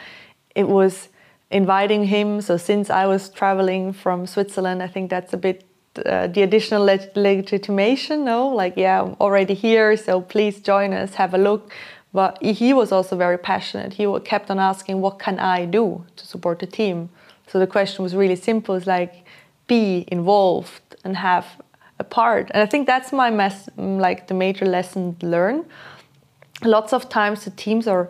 It 0.55 0.69
was 0.69 1.09
inviting 1.51 2.05
him. 2.05 2.41
So 2.41 2.57
since 2.57 2.89
I 2.89 3.07
was 3.07 3.29
traveling 3.29 3.93
from 3.93 4.27
Switzerland, 4.27 4.83
I 4.83 4.87
think 4.87 5.11
that's 5.11 5.33
a 5.33 5.37
bit 5.37 5.65
uh, 6.07 6.27
the 6.27 6.43
additional 6.43 6.83
leg 6.83 7.11
legitimation, 7.15 8.25
no? 8.25 8.49
Like, 8.49 8.75
yeah, 8.77 9.03
I'm 9.03 9.15
already 9.21 9.53
here, 9.53 9.95
so 9.97 10.23
please 10.23 10.59
join 10.61 10.95
us, 10.95 11.15
have 11.15 11.35
a 11.35 11.39
look. 11.39 11.71
But 12.15 12.43
he 12.43 12.73
was 12.73 12.93
also 12.93 13.17
very 13.17 13.39
passionate. 13.39 13.95
He 13.95 14.07
kept 14.21 14.51
on 14.51 14.59
asking, 14.59 15.01
what 15.01 15.19
can 15.19 15.39
I 15.39 15.67
do 15.67 16.05
to 16.17 16.27
support 16.27 16.61
the 16.61 16.67
team? 16.67 17.11
So 17.47 17.59
the 17.59 17.67
question 17.67 18.03
was 18.03 18.15
really 18.15 18.37
simple. 18.37 18.75
It's 18.75 18.87
like, 18.87 19.25
be 19.67 20.07
involved 20.09 20.97
and 21.05 21.17
have 21.17 21.47
a 22.05 22.09
part. 22.21 22.45
And 22.53 22.61
I 22.63 22.67
think 22.73 22.87
that's 22.87 23.11
my 23.13 23.31
mess, 23.31 23.57
like 24.07 24.21
the 24.31 24.35
major 24.35 24.67
lesson 24.77 25.17
learned. 25.23 25.65
Lots 26.77 26.93
of 26.93 27.03
times 27.09 27.39
the 27.45 27.55
teams 27.65 27.87
are 27.95 28.07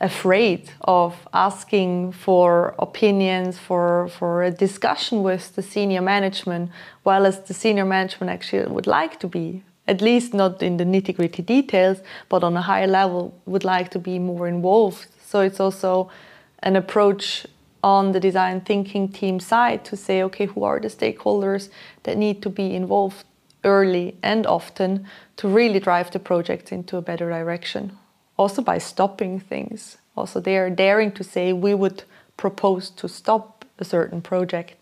afraid 0.00 0.60
of 0.98 1.10
asking 1.48 2.12
for 2.12 2.74
opinions, 2.78 3.58
for, 3.68 4.08
for 4.18 4.42
a 4.50 4.50
discussion 4.66 5.16
with 5.28 5.44
the 5.56 5.62
senior 5.62 6.02
management, 6.14 6.70
while 7.06 7.26
as 7.26 7.36
the 7.48 7.54
senior 7.54 7.84
management 7.84 8.30
actually 8.36 8.66
would 8.76 8.86
like 8.86 9.14
to 9.20 9.28
be, 9.28 9.62
at 9.86 10.00
least 10.00 10.32
not 10.34 10.62
in 10.62 10.76
the 10.76 10.84
nitty 10.84 11.14
gritty 11.16 11.42
details, 11.42 11.98
but 12.28 12.40
on 12.42 12.56
a 12.56 12.64
higher 12.70 12.90
level, 13.00 13.22
would 13.52 13.64
like 13.64 13.88
to 13.90 13.98
be 13.98 14.18
more 14.18 14.48
involved. 14.48 15.06
So 15.30 15.40
it's 15.40 15.60
also 15.60 16.10
an 16.62 16.76
approach 16.76 17.46
on 17.82 18.12
the 18.12 18.20
design 18.20 18.60
thinking 18.60 19.08
team 19.08 19.40
side 19.40 19.84
to 19.84 19.96
say, 19.96 20.22
okay, 20.22 20.46
who 20.46 20.64
are 20.64 20.80
the 20.80 20.88
stakeholders 20.88 21.70
that 22.02 22.16
need 22.16 22.42
to 22.42 22.50
be 22.50 22.74
involved 22.74 23.24
early 23.64 24.16
and 24.22 24.46
often 24.46 25.06
to 25.36 25.48
really 25.48 25.80
drive 25.80 26.10
the 26.10 26.18
project 26.18 26.72
into 26.72 26.96
a 26.96 27.02
better 27.02 27.28
direction 27.28 27.92
also 28.40 28.62
by 28.62 28.78
stopping 28.78 29.38
things. 29.38 29.98
Also, 30.16 30.40
they 30.40 30.56
are 30.56 30.70
daring 30.70 31.12
to 31.12 31.22
say 31.22 31.52
we 31.52 31.74
would 31.74 32.02
propose 32.36 32.90
to 32.90 33.06
stop 33.08 33.64
a 33.78 33.84
certain 33.84 34.20
project. 34.22 34.74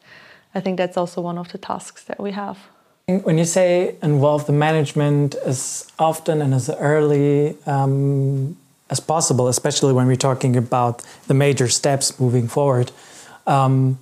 I 0.54 0.60
think 0.60 0.78
that's 0.78 0.96
also 0.96 1.20
one 1.20 1.38
of 1.38 1.48
the 1.52 1.58
tasks 1.58 2.04
that 2.04 2.20
we 2.20 2.30
have. 2.32 2.58
When 3.06 3.38
you 3.38 3.44
say 3.44 3.96
involve 4.02 4.46
the 4.46 4.52
management 4.52 5.34
as 5.46 5.90
often 5.98 6.42
and 6.42 6.54
as 6.54 6.70
early 6.70 7.56
um, 7.66 8.56
as 8.90 9.00
possible, 9.00 9.48
especially 9.48 9.92
when 9.92 10.06
we're 10.06 10.16
talking 10.16 10.56
about 10.56 11.02
the 11.26 11.34
major 11.34 11.68
steps 11.68 12.18
moving 12.18 12.48
forward, 12.48 12.90
um, 13.46 13.98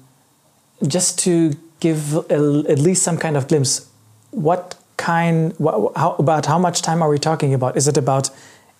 just 0.86 1.18
to 1.20 1.54
give 1.80 2.14
a, 2.30 2.64
at 2.68 2.78
least 2.78 3.02
some 3.02 3.18
kind 3.18 3.36
of 3.36 3.48
glimpse, 3.48 3.88
what 4.30 4.76
kind, 4.96 5.52
what, 5.58 5.92
how, 5.96 6.12
about 6.18 6.46
how 6.46 6.58
much 6.58 6.82
time 6.82 7.02
are 7.02 7.08
we 7.08 7.18
talking 7.18 7.54
about? 7.54 7.76
Is 7.76 7.88
it 7.88 7.96
about 7.96 8.30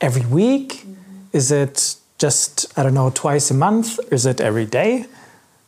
every 0.01 0.27
week? 0.31 0.85
Mm 0.85 0.95
-hmm. 0.95 1.37
Is 1.37 1.51
it 1.51 1.97
just, 2.19 2.73
I 2.77 2.83
don't 2.83 2.95
know, 2.95 3.11
twice 3.11 3.55
a 3.55 3.57
month? 3.57 3.99
Is 4.11 4.25
it 4.25 4.41
every 4.41 4.67
day? 4.67 5.07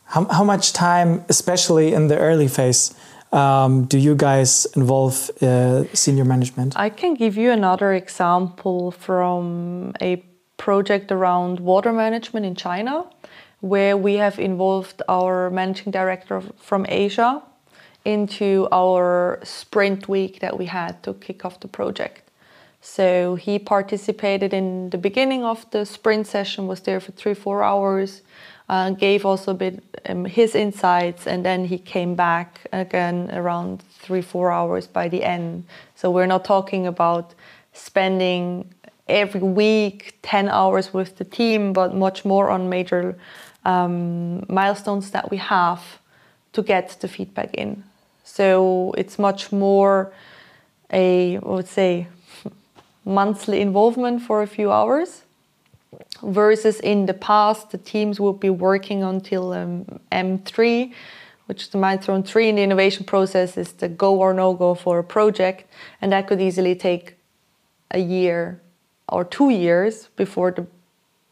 How, 0.03 0.25
how 0.29 0.43
much 0.43 0.71
time, 0.71 1.23
especially 1.27 1.93
in 1.93 2.07
the 2.07 2.17
early 2.17 2.47
phase, 2.47 2.93
um, 3.31 3.85
do 3.85 3.97
you 3.97 4.15
guys 4.15 4.65
involve 4.75 5.29
uh, 5.41 5.83
senior 5.93 6.25
management? 6.25 6.73
I 6.75 6.89
can 6.89 7.13
give 7.13 7.37
you 7.37 7.51
another 7.51 7.93
example 7.93 8.91
from 8.91 9.93
a 10.01 10.23
project 10.59 11.11
around 11.11 11.59
water 11.59 11.91
management 11.91 12.45
in 12.45 12.53
China, 12.53 13.05
where 13.61 13.97
we 13.97 14.13
have 14.15 14.37
involved 14.37 15.01
our 15.09 15.49
managing 15.49 15.91
director 15.91 16.41
from 16.57 16.85
Asia 16.87 17.41
into 18.05 18.67
our 18.71 19.39
sprint 19.43 20.07
week 20.07 20.39
that 20.39 20.57
we 20.57 20.65
had 20.65 21.01
to 21.03 21.13
kick 21.15 21.43
off 21.43 21.59
the 21.59 21.67
project. 21.67 22.21
So 22.81 23.35
he 23.35 23.59
participated 23.59 24.53
in 24.53 24.89
the 24.89 24.97
beginning 24.97 25.43
of 25.43 25.69
the 25.71 25.85
sprint 25.85 26.27
session, 26.27 26.67
was 26.67 26.81
there 26.81 26.99
for 26.99 27.11
three, 27.11 27.33
four 27.33 27.63
hours, 27.63 28.21
uh, 28.69 28.91
gave 28.91 29.25
also 29.25 29.51
a 29.51 29.55
bit 29.55 29.83
um, 30.07 30.25
his 30.25 30.55
insights, 30.55 31.27
and 31.27 31.43
then 31.43 31.65
he 31.65 31.77
came 31.77 32.15
back 32.15 32.67
again 32.71 33.29
around 33.33 33.83
three, 33.99 34.21
four 34.21 34.51
hours 34.51 34.87
by 34.87 35.09
the 35.09 35.23
end. 35.23 35.65
So 35.95 36.09
we're 36.09 36.27
not 36.27 36.45
talking 36.45 36.87
about 36.87 37.33
spending 37.73 38.73
every 39.09 39.41
week 39.41 40.17
10 40.21 40.49
hours 40.49 40.93
with 40.93 41.17
the 41.17 41.25
team, 41.25 41.73
but 41.73 41.95
much 41.95 42.25
more 42.25 42.49
on 42.49 42.69
major 42.69 43.17
um, 43.65 44.45
milestones 44.47 45.11
that 45.11 45.29
we 45.29 45.37
have 45.37 45.99
to 46.53 46.61
get 46.61 46.97
the 47.01 47.07
feedback 47.07 47.53
in. 47.53 47.83
So 48.23 48.93
it's 48.97 49.19
much 49.19 49.51
more 49.51 50.13
a, 50.91 51.37
I 51.37 51.39
would 51.39 51.67
say, 51.67 52.07
monthly 53.05 53.61
involvement 53.61 54.21
for 54.21 54.41
a 54.41 54.47
few 54.47 54.71
hours 54.71 55.23
versus 56.23 56.79
in 56.79 57.05
the 57.05 57.13
past 57.13 57.71
the 57.71 57.77
teams 57.77 58.19
would 58.19 58.39
be 58.39 58.49
working 58.49 59.03
until 59.03 59.53
um, 59.53 59.85
M3 60.11 60.93
which 61.47 61.63
is 61.63 61.69
the 61.69 61.79
milestone 61.79 62.21
3 62.21 62.49
in 62.49 62.55
the 62.57 62.61
innovation 62.61 63.03
process 63.03 63.57
is 63.57 63.73
the 63.73 63.89
go 63.89 64.19
or 64.19 64.33
no 64.33 64.53
go 64.53 64.75
for 64.75 64.99
a 64.99 65.03
project 65.03 65.65
and 66.01 66.11
that 66.11 66.27
could 66.27 66.39
easily 66.39 66.75
take 66.75 67.15
a 67.91 67.99
year 67.99 68.61
or 69.11 69.23
two 69.23 69.49
years 69.49 70.09
before 70.15 70.51
the 70.51 70.65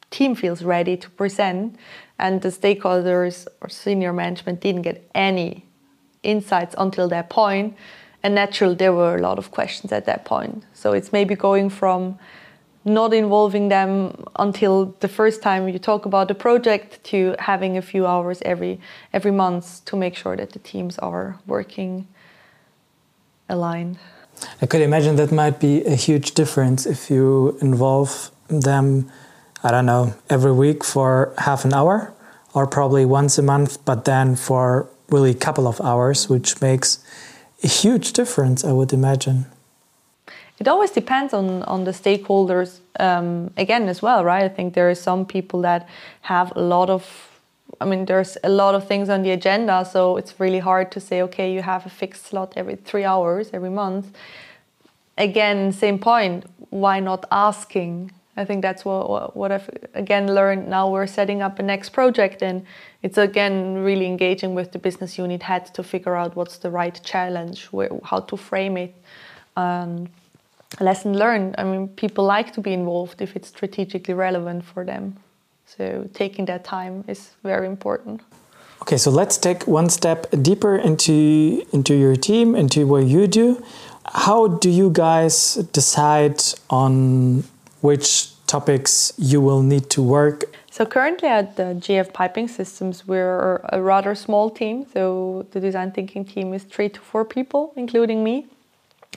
team 0.09 0.35
feels 0.35 0.63
ready 0.63 0.95
to 0.97 1.09
present 1.11 1.75
and 2.19 2.41
the 2.41 2.49
stakeholders 2.49 3.47
or 3.61 3.69
senior 3.69 4.13
management 4.13 4.61
didn't 4.61 4.83
get 4.83 5.09
any 5.13 5.65
insights 6.23 6.73
until 6.77 7.07
that 7.07 7.29
point 7.29 7.75
and 8.23 8.35
naturally 8.35 8.75
there 8.75 8.93
were 8.93 9.15
a 9.15 9.21
lot 9.21 9.37
of 9.37 9.51
questions 9.51 9.91
at 9.91 10.05
that 10.05 10.25
point. 10.25 10.65
So 10.73 10.93
it's 10.93 11.13
maybe 11.13 11.35
going 11.35 11.69
from 11.69 12.17
not 12.83 13.13
involving 13.13 13.67
them 13.67 14.23
until 14.37 14.95
the 15.01 15.07
first 15.07 15.41
time 15.41 15.67
you 15.67 15.77
talk 15.77 16.05
about 16.05 16.27
the 16.27 16.35
project 16.35 17.03
to 17.03 17.35
having 17.39 17.77
a 17.77 17.81
few 17.81 18.07
hours 18.07 18.41
every 18.43 18.79
every 19.13 19.31
month 19.31 19.83
to 19.85 19.95
make 19.95 20.15
sure 20.15 20.35
that 20.37 20.51
the 20.53 20.59
teams 20.59 20.97
are 20.99 21.37
working 21.45 22.07
aligned 23.49 23.97
i 24.61 24.65
could 24.65 24.81
imagine 24.81 25.15
that 25.15 25.31
might 25.31 25.59
be 25.59 25.83
a 25.85 25.95
huge 25.95 26.33
difference 26.33 26.85
if 26.85 27.09
you 27.09 27.57
involve 27.61 28.31
them 28.49 29.09
i 29.63 29.71
don't 29.71 29.85
know 29.85 30.13
every 30.29 30.51
week 30.51 30.83
for 30.83 31.33
half 31.37 31.65
an 31.65 31.73
hour 31.73 32.13
or 32.53 32.65
probably 32.67 33.05
once 33.05 33.37
a 33.37 33.43
month 33.43 33.83
but 33.85 34.05
then 34.05 34.35
for 34.35 34.87
really 35.09 35.31
a 35.31 35.35
couple 35.35 35.67
of 35.67 35.79
hours 35.81 36.29
which 36.29 36.61
makes 36.61 36.99
a 37.63 37.67
huge 37.67 38.13
difference, 38.13 38.63
I 38.63 38.71
would 38.71 38.93
imagine. 38.93 39.45
It 40.59 40.67
always 40.67 40.91
depends 40.91 41.33
on, 41.33 41.63
on 41.63 41.83
the 41.83 41.91
stakeholders 41.91 42.79
um, 42.99 43.51
again 43.57 43.87
as 43.89 44.01
well, 44.01 44.23
right? 44.23 44.43
I 44.43 44.49
think 44.49 44.73
there 44.73 44.89
are 44.89 44.95
some 44.95 45.25
people 45.25 45.61
that 45.61 45.87
have 46.21 46.51
a 46.55 46.61
lot 46.61 46.89
of 46.89 47.03
I 47.79 47.85
mean, 47.85 48.05
there's 48.05 48.37
a 48.43 48.49
lot 48.49 48.75
of 48.75 48.87
things 48.87 49.09
on 49.09 49.21
the 49.21 49.31
agenda, 49.31 49.85
so 49.85 50.17
it's 50.17 50.39
really 50.39 50.59
hard 50.59 50.91
to 50.93 50.99
say, 50.99 51.21
okay, 51.23 51.53
you 51.53 51.61
have 51.61 51.85
a 51.85 51.89
fixed 51.89 52.25
slot 52.25 52.53
every 52.55 52.75
three 52.75 53.03
hours 53.03 53.51
every 53.53 53.69
month. 53.69 54.07
Again, 55.17 55.71
same 55.71 55.99
point. 55.99 56.45
Why 56.69 56.99
not 56.99 57.25
asking? 57.31 58.11
I 58.35 58.45
think 58.45 58.61
that's 58.61 58.85
what 58.85 59.35
what 59.35 59.51
I've 59.51 59.69
again 59.95 60.33
learned. 60.33 60.69
Now 60.69 60.89
we're 60.89 61.07
setting 61.07 61.41
up 61.41 61.57
a 61.57 61.63
next 61.63 61.89
project, 61.89 62.43
and 62.43 62.65
it's 63.01 63.17
again 63.17 63.83
really 63.83 64.05
engaging 64.05 64.53
with 64.53 64.71
the 64.71 64.79
business 64.79 65.17
unit 65.17 65.41
head 65.41 65.73
to 65.73 65.83
figure 65.83 66.15
out 66.15 66.35
what's 66.35 66.57
the 66.57 66.69
right 66.69 66.99
challenge, 67.03 67.65
where, 67.65 67.89
how 68.03 68.19
to 68.19 68.37
frame 68.37 68.77
it. 68.77 68.93
Um, 69.55 70.09
lesson 70.79 71.17
learned. 71.17 71.55
I 71.57 71.63
mean, 71.63 71.87
people 71.87 72.25
like 72.25 72.53
to 72.53 72.61
be 72.61 72.73
involved 72.73 73.21
if 73.21 73.35
it's 73.35 73.47
strategically 73.47 74.13
relevant 74.13 74.65
for 74.65 74.85
them. 74.85 75.15
So 75.67 76.09
taking 76.13 76.45
that 76.45 76.63
time 76.63 77.03
is 77.07 77.31
very 77.43 77.67
important. 77.67 78.21
Okay, 78.81 78.97
so 78.97 79.11
let's 79.11 79.37
take 79.37 79.67
one 79.67 79.89
step 79.89 80.27
deeper 80.41 80.77
into 80.77 81.65
into 81.73 81.93
your 81.93 82.15
team, 82.15 82.55
into 82.55 82.87
what 82.87 83.05
you 83.05 83.27
do. 83.27 83.61
How 84.05 84.47
do 84.47 84.69
you 84.69 84.89
guys 84.89 85.55
decide 85.73 86.41
on 86.69 87.43
which 87.81 88.29
topics 88.47 89.13
you 89.17 89.41
will 89.41 89.61
need 89.61 89.89
to 89.89 90.01
work? 90.01 90.45
So 90.71 90.85
currently 90.85 91.27
at 91.27 91.57
the 91.57 91.75
GF 91.83 92.13
Piping 92.13 92.47
Systems, 92.47 93.05
we're 93.07 93.59
a 93.73 93.81
rather 93.81 94.15
small 94.15 94.49
team. 94.49 94.85
So 94.93 95.47
the 95.51 95.59
design 95.59 95.91
thinking 95.91 96.23
team 96.23 96.53
is 96.53 96.63
three 96.63 96.89
to 96.89 97.01
four 97.01 97.25
people, 97.25 97.73
including 97.75 98.23
me 98.23 98.45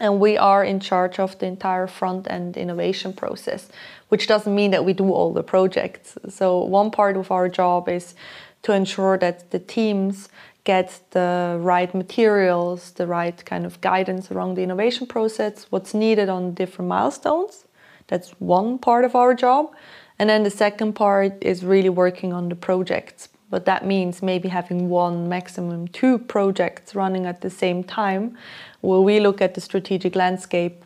and 0.00 0.18
we 0.18 0.36
are 0.36 0.64
in 0.64 0.80
charge 0.80 1.18
of 1.18 1.38
the 1.38 1.46
entire 1.46 1.86
front 1.86 2.30
end 2.30 2.56
innovation 2.56 3.12
process 3.12 3.68
which 4.10 4.26
doesn't 4.26 4.54
mean 4.54 4.70
that 4.70 4.84
we 4.84 4.92
do 4.92 5.10
all 5.10 5.32
the 5.32 5.42
projects. 5.42 6.18
So 6.28 6.58
one 6.58 6.90
part 6.90 7.16
of 7.16 7.30
our 7.30 7.48
job 7.48 7.88
is 7.88 8.14
to 8.62 8.72
ensure 8.72 9.16
that 9.18 9.50
the 9.50 9.58
teams 9.58 10.28
get 10.64 11.00
the 11.12 11.56
right 11.58 11.94
materials 11.94 12.90
the 12.92 13.06
right 13.06 13.44
kind 13.46 13.64
of 13.64 13.80
guidance 13.80 14.30
around 14.30 14.54
the 14.56 14.62
innovation 14.62 15.06
process 15.06 15.66
what's 15.70 15.94
needed 15.94 16.28
on 16.28 16.52
different 16.52 16.88
milestones. 16.88 17.64
That's 18.08 18.30
one 18.40 18.78
part 18.78 19.04
of 19.04 19.14
our 19.14 19.34
job. 19.34 19.72
And 20.18 20.28
then 20.28 20.42
the 20.42 20.50
second 20.50 20.92
part 20.92 21.32
is 21.40 21.64
really 21.64 21.88
working 21.88 22.32
on 22.32 22.50
the 22.50 22.56
projects. 22.56 23.28
But 23.48 23.64
that 23.64 23.86
means 23.86 24.22
maybe 24.22 24.48
having 24.48 24.90
one 24.90 25.28
maximum 25.28 25.88
two 25.88 26.18
projects 26.18 26.94
running 26.94 27.24
at 27.26 27.40
the 27.40 27.50
same 27.50 27.82
time 27.82 28.36
where 28.80 29.00
we 29.00 29.18
look 29.18 29.40
at 29.40 29.54
the 29.54 29.60
strategic 29.60 30.14
landscape 30.14 30.84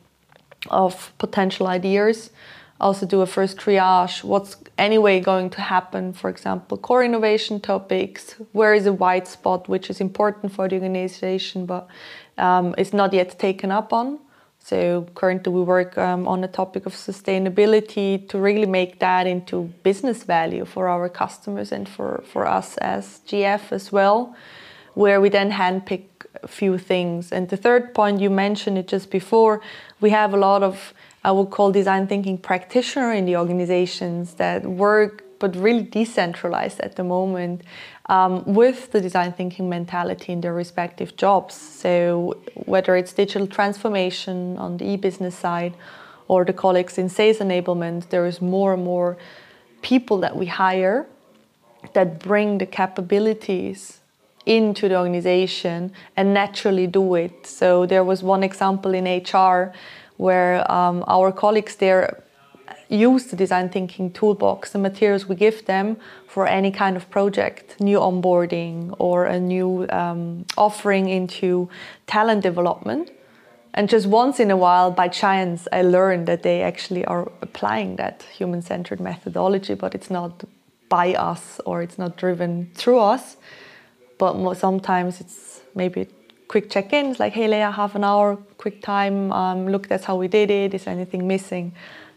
of 0.70 1.12
potential 1.18 1.66
ideas 1.66 2.30
also 2.80 3.06
do 3.06 3.20
a 3.20 3.26
first 3.26 3.56
triage 3.56 4.24
what's 4.24 4.56
anyway 4.78 5.20
going 5.20 5.48
to 5.48 5.60
happen 5.60 6.12
for 6.12 6.28
example 6.28 6.76
core 6.76 7.04
innovation 7.04 7.60
topics 7.60 8.34
where 8.52 8.74
is 8.74 8.86
a 8.86 8.92
white 8.92 9.28
spot 9.28 9.68
which 9.68 9.88
is 9.90 10.00
important 10.00 10.52
for 10.52 10.68
the 10.68 10.74
organization 10.74 11.66
but 11.66 11.86
um, 12.38 12.74
is 12.76 12.92
not 12.92 13.12
yet 13.12 13.38
taken 13.38 13.70
up 13.70 13.92
on 13.92 14.18
so 14.64 15.06
currently 15.14 15.52
we 15.52 15.60
work 15.60 15.98
um, 15.98 16.26
on 16.26 16.40
the 16.40 16.48
topic 16.48 16.86
of 16.86 16.94
sustainability 16.94 18.26
to 18.30 18.38
really 18.38 18.64
make 18.64 18.98
that 19.00 19.26
into 19.26 19.70
business 19.82 20.22
value 20.22 20.64
for 20.64 20.88
our 20.88 21.10
customers 21.10 21.70
and 21.70 21.86
for, 21.86 22.24
for 22.32 22.46
us 22.46 22.78
as 22.78 23.20
GF 23.28 23.72
as 23.72 23.92
well, 23.92 24.34
where 24.94 25.20
we 25.20 25.28
then 25.28 25.50
handpick 25.50 26.04
a 26.42 26.48
few 26.48 26.78
things. 26.78 27.30
And 27.30 27.50
the 27.50 27.58
third 27.58 27.92
point, 27.92 28.22
you 28.22 28.30
mentioned 28.30 28.78
it 28.78 28.88
just 28.88 29.10
before, 29.10 29.60
we 30.00 30.08
have 30.08 30.32
a 30.32 30.38
lot 30.38 30.62
of, 30.62 30.94
I 31.24 31.32
would 31.32 31.50
call 31.50 31.72
design 31.72 32.06
thinking 32.06 32.36
practitioner 32.36 33.12
in 33.12 33.24
the 33.24 33.36
organizations 33.36 34.34
that 34.34 34.64
work 34.64 35.24
but 35.38 35.56
really 35.56 35.82
decentralized 35.82 36.80
at 36.80 36.96
the 36.96 37.04
moment 37.04 37.62
um, 38.06 38.44
with 38.44 38.92
the 38.92 39.00
design 39.00 39.32
thinking 39.32 39.68
mentality 39.68 40.32
in 40.32 40.40
their 40.40 40.54
respective 40.54 41.16
jobs. 41.16 41.54
So, 41.54 42.36
whether 42.66 42.96
it's 42.96 43.12
digital 43.12 43.46
transformation 43.46 44.56
on 44.58 44.76
the 44.76 44.86
e 44.92 44.96
business 44.96 45.34
side 45.34 45.74
or 46.28 46.44
the 46.44 46.52
colleagues 46.52 46.98
in 46.98 47.08
sales 47.08 47.38
enablement, 47.38 48.10
there 48.10 48.26
is 48.26 48.40
more 48.40 48.74
and 48.74 48.84
more 48.84 49.16
people 49.82 50.18
that 50.18 50.36
we 50.36 50.46
hire 50.46 51.06
that 51.92 52.18
bring 52.20 52.58
the 52.58 52.66
capabilities 52.66 54.00
into 54.46 54.88
the 54.88 54.96
organization 54.96 55.92
and 56.16 56.34
naturally 56.34 56.86
do 56.86 57.14
it. 57.14 57.46
So, 57.46 57.86
there 57.86 58.04
was 58.04 58.22
one 58.22 58.42
example 58.42 58.94
in 58.94 59.04
HR 59.04 59.72
where 60.16 60.70
um, 60.70 61.04
our 61.06 61.32
colleagues 61.32 61.76
there 61.76 62.24
use 62.88 63.26
the 63.26 63.36
design 63.36 63.68
thinking 63.68 64.12
toolbox, 64.12 64.72
the 64.72 64.78
materials 64.78 65.26
we 65.26 65.34
give 65.34 65.66
them 65.66 65.96
for 66.26 66.46
any 66.46 66.70
kind 66.70 66.96
of 66.96 67.10
project, 67.10 67.80
new 67.80 67.98
onboarding 67.98 68.94
or 68.98 69.26
a 69.26 69.38
new 69.38 69.86
um, 69.90 70.44
offering 70.56 71.08
into 71.08 71.68
talent 72.06 72.42
development. 72.42 73.10
And 73.74 73.88
just 73.88 74.06
once 74.06 74.38
in 74.38 74.50
a 74.50 74.56
while, 74.56 74.90
by 74.92 75.08
chance, 75.08 75.66
I 75.72 75.82
learned 75.82 76.26
that 76.26 76.42
they 76.42 76.62
actually 76.62 77.04
are 77.06 77.30
applying 77.42 77.96
that 77.96 78.22
human 78.22 78.62
centered 78.62 79.00
methodology, 79.00 79.74
but 79.74 79.94
it's 79.94 80.10
not 80.10 80.44
by 80.88 81.14
us 81.14 81.60
or 81.66 81.82
it's 81.82 81.98
not 81.98 82.16
driven 82.16 82.70
through 82.74 83.00
us. 83.00 83.36
But 84.18 84.54
sometimes 84.54 85.20
it's 85.20 85.60
maybe 85.74 86.06
quick 86.48 86.70
check 86.70 86.92
ins 86.92 87.18
like, 87.18 87.32
hey, 87.32 87.48
Leah, 87.48 87.70
half 87.70 87.94
an 87.94 88.04
hour, 88.04 88.36
quick 88.58 88.82
time, 88.82 89.32
um, 89.32 89.68
look, 89.68 89.88
that's 89.88 90.04
how 90.04 90.16
we 90.16 90.28
did 90.28 90.50
it, 90.50 90.74
is 90.74 90.86
anything 90.86 91.26
missing? 91.26 91.72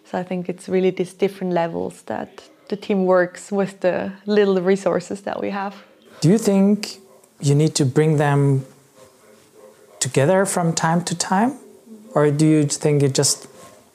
So 0.06 0.18
I 0.18 0.24
think 0.24 0.50
it's 0.50 0.70
really 0.70 0.92
these 0.92 1.14
different 1.14 1.54
levels 1.54 2.04
that 2.04 2.44
the 2.70 2.76
team 2.76 3.06
works 3.06 3.52
with 3.52 3.80
the 3.82 4.12
little 4.26 4.62
resources 4.62 5.22
that 5.22 5.42
we 5.42 5.50
have. 5.50 5.76
Do 6.22 6.30
you 6.30 6.38
think 6.38 6.98
you 7.40 7.56
need 7.56 7.76
to 7.76 7.86
bring 7.86 8.18
them 8.18 8.66
together 10.00 10.46
from 10.46 10.74
time 10.74 11.04
to 11.06 11.16
time? 11.16 11.58
Or 12.14 12.32
do 12.32 12.46
you 12.46 12.64
think 12.66 13.02
you 13.02 13.10
just 13.10 13.48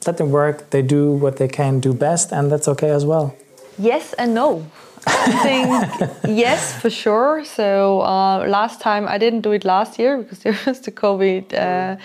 let 0.06 0.16
them 0.16 0.30
work, 0.30 0.70
they 0.70 0.82
do 0.82 1.12
what 1.12 1.36
they 1.36 1.48
can 1.48 1.80
do 1.80 1.92
best, 1.92 2.32
and 2.32 2.50
that's 2.50 2.68
okay 2.68 2.90
as 2.90 3.04
well? 3.04 3.36
Yes 3.78 4.12
and 4.14 4.34
no. 4.34 4.66
I 5.06 5.32
think 5.42 6.10
yes, 6.28 6.80
for 6.80 6.90
sure. 6.90 7.44
So 7.44 8.02
uh, 8.02 8.46
last 8.46 8.80
time 8.80 9.06
I 9.08 9.18
didn't 9.18 9.40
do 9.40 9.52
it 9.52 9.64
last 9.64 9.98
year 9.98 10.18
because 10.18 10.38
there 10.44 10.58
was 10.66 10.80
the 10.80 10.92
COVID. 10.92 11.54
Uh, 11.54 11.96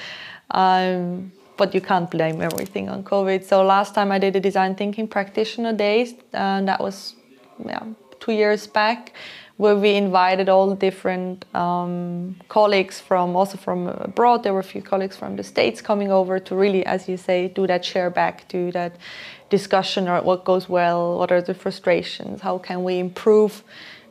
um, 0.51 1.31
but 1.57 1.73
you 1.73 1.81
can't 1.81 2.09
blame 2.09 2.41
everything 2.41 2.87
on 2.87 3.03
COVID. 3.03 3.43
So 3.43 3.63
last 3.63 3.95
time 3.95 4.11
I 4.11 4.19
did 4.19 4.35
a 4.35 4.39
design 4.39 4.75
thinking 4.75 5.07
practitioner 5.07 5.73
days, 5.73 6.13
and 6.33 6.67
that 6.67 6.79
was 6.79 7.15
yeah, 7.65 7.83
two 8.19 8.31
years 8.31 8.67
back, 8.67 9.13
where 9.57 9.75
we 9.75 9.95
invited 9.95 10.49
all 10.49 10.75
different 10.75 11.43
um, 11.55 12.35
colleagues 12.47 12.99
from 12.99 13.35
also 13.35 13.57
from 13.57 13.87
abroad. 13.87 14.43
There 14.43 14.53
were 14.53 14.59
a 14.59 14.71
few 14.75 14.83
colleagues 14.83 15.17
from 15.17 15.35
the 15.35 15.43
states 15.43 15.81
coming 15.81 16.11
over 16.11 16.39
to 16.39 16.55
really, 16.55 16.85
as 16.85 17.09
you 17.09 17.17
say, 17.17 17.47
do 17.47 17.65
that 17.65 17.83
share 17.83 18.11
back, 18.11 18.47
do 18.47 18.71
that 18.71 18.95
discussion 19.49 20.07
or 20.07 20.21
what 20.21 20.45
goes 20.45 20.69
well, 20.69 21.17
what 21.17 21.31
are 21.31 21.41
the 21.41 21.53
frustrations, 21.53 22.41
how 22.41 22.59
can 22.59 22.83
we 22.83 22.99
improve? 22.99 23.63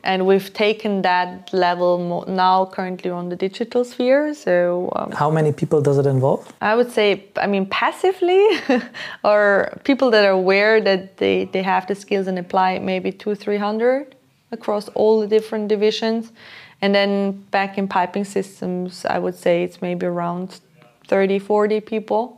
And 0.03 0.25
we've 0.25 0.53
taken 0.53 1.01
that 1.01 1.53
level 1.53 2.23
now 2.27 2.65
currently 2.65 3.11
on 3.11 3.29
the 3.29 3.35
digital 3.35 3.83
sphere 3.83 4.33
so 4.33 4.89
um, 4.95 5.11
how 5.11 5.29
many 5.29 5.51
people 5.51 5.81
does 5.81 5.97
it 5.97 6.05
involve? 6.05 6.53
I 6.61 6.75
would 6.75 6.91
say 6.91 7.25
i 7.35 7.47
mean 7.47 7.65
passively 7.65 8.47
or 9.25 9.77
people 9.83 10.09
that 10.11 10.23
are 10.23 10.37
aware 10.43 10.79
that 10.79 11.17
they, 11.17 11.45
they 11.45 11.63
have 11.63 11.87
the 11.87 11.95
skills 11.95 12.27
and 12.27 12.39
apply 12.39 12.79
maybe 12.79 13.11
two 13.11 13.35
three 13.35 13.57
hundred 13.57 14.15
across 14.51 14.87
all 14.89 15.19
the 15.19 15.27
different 15.27 15.67
divisions 15.67 16.31
and 16.81 16.93
then 16.93 17.31
back 17.51 17.77
in 17.77 17.87
piping 17.87 18.25
systems 18.25 19.05
i 19.05 19.17
would 19.17 19.35
say 19.35 19.63
it's 19.63 19.81
maybe 19.81 20.05
around 20.05 20.59
30 21.07 21.39
40 21.39 21.81
people 21.81 22.37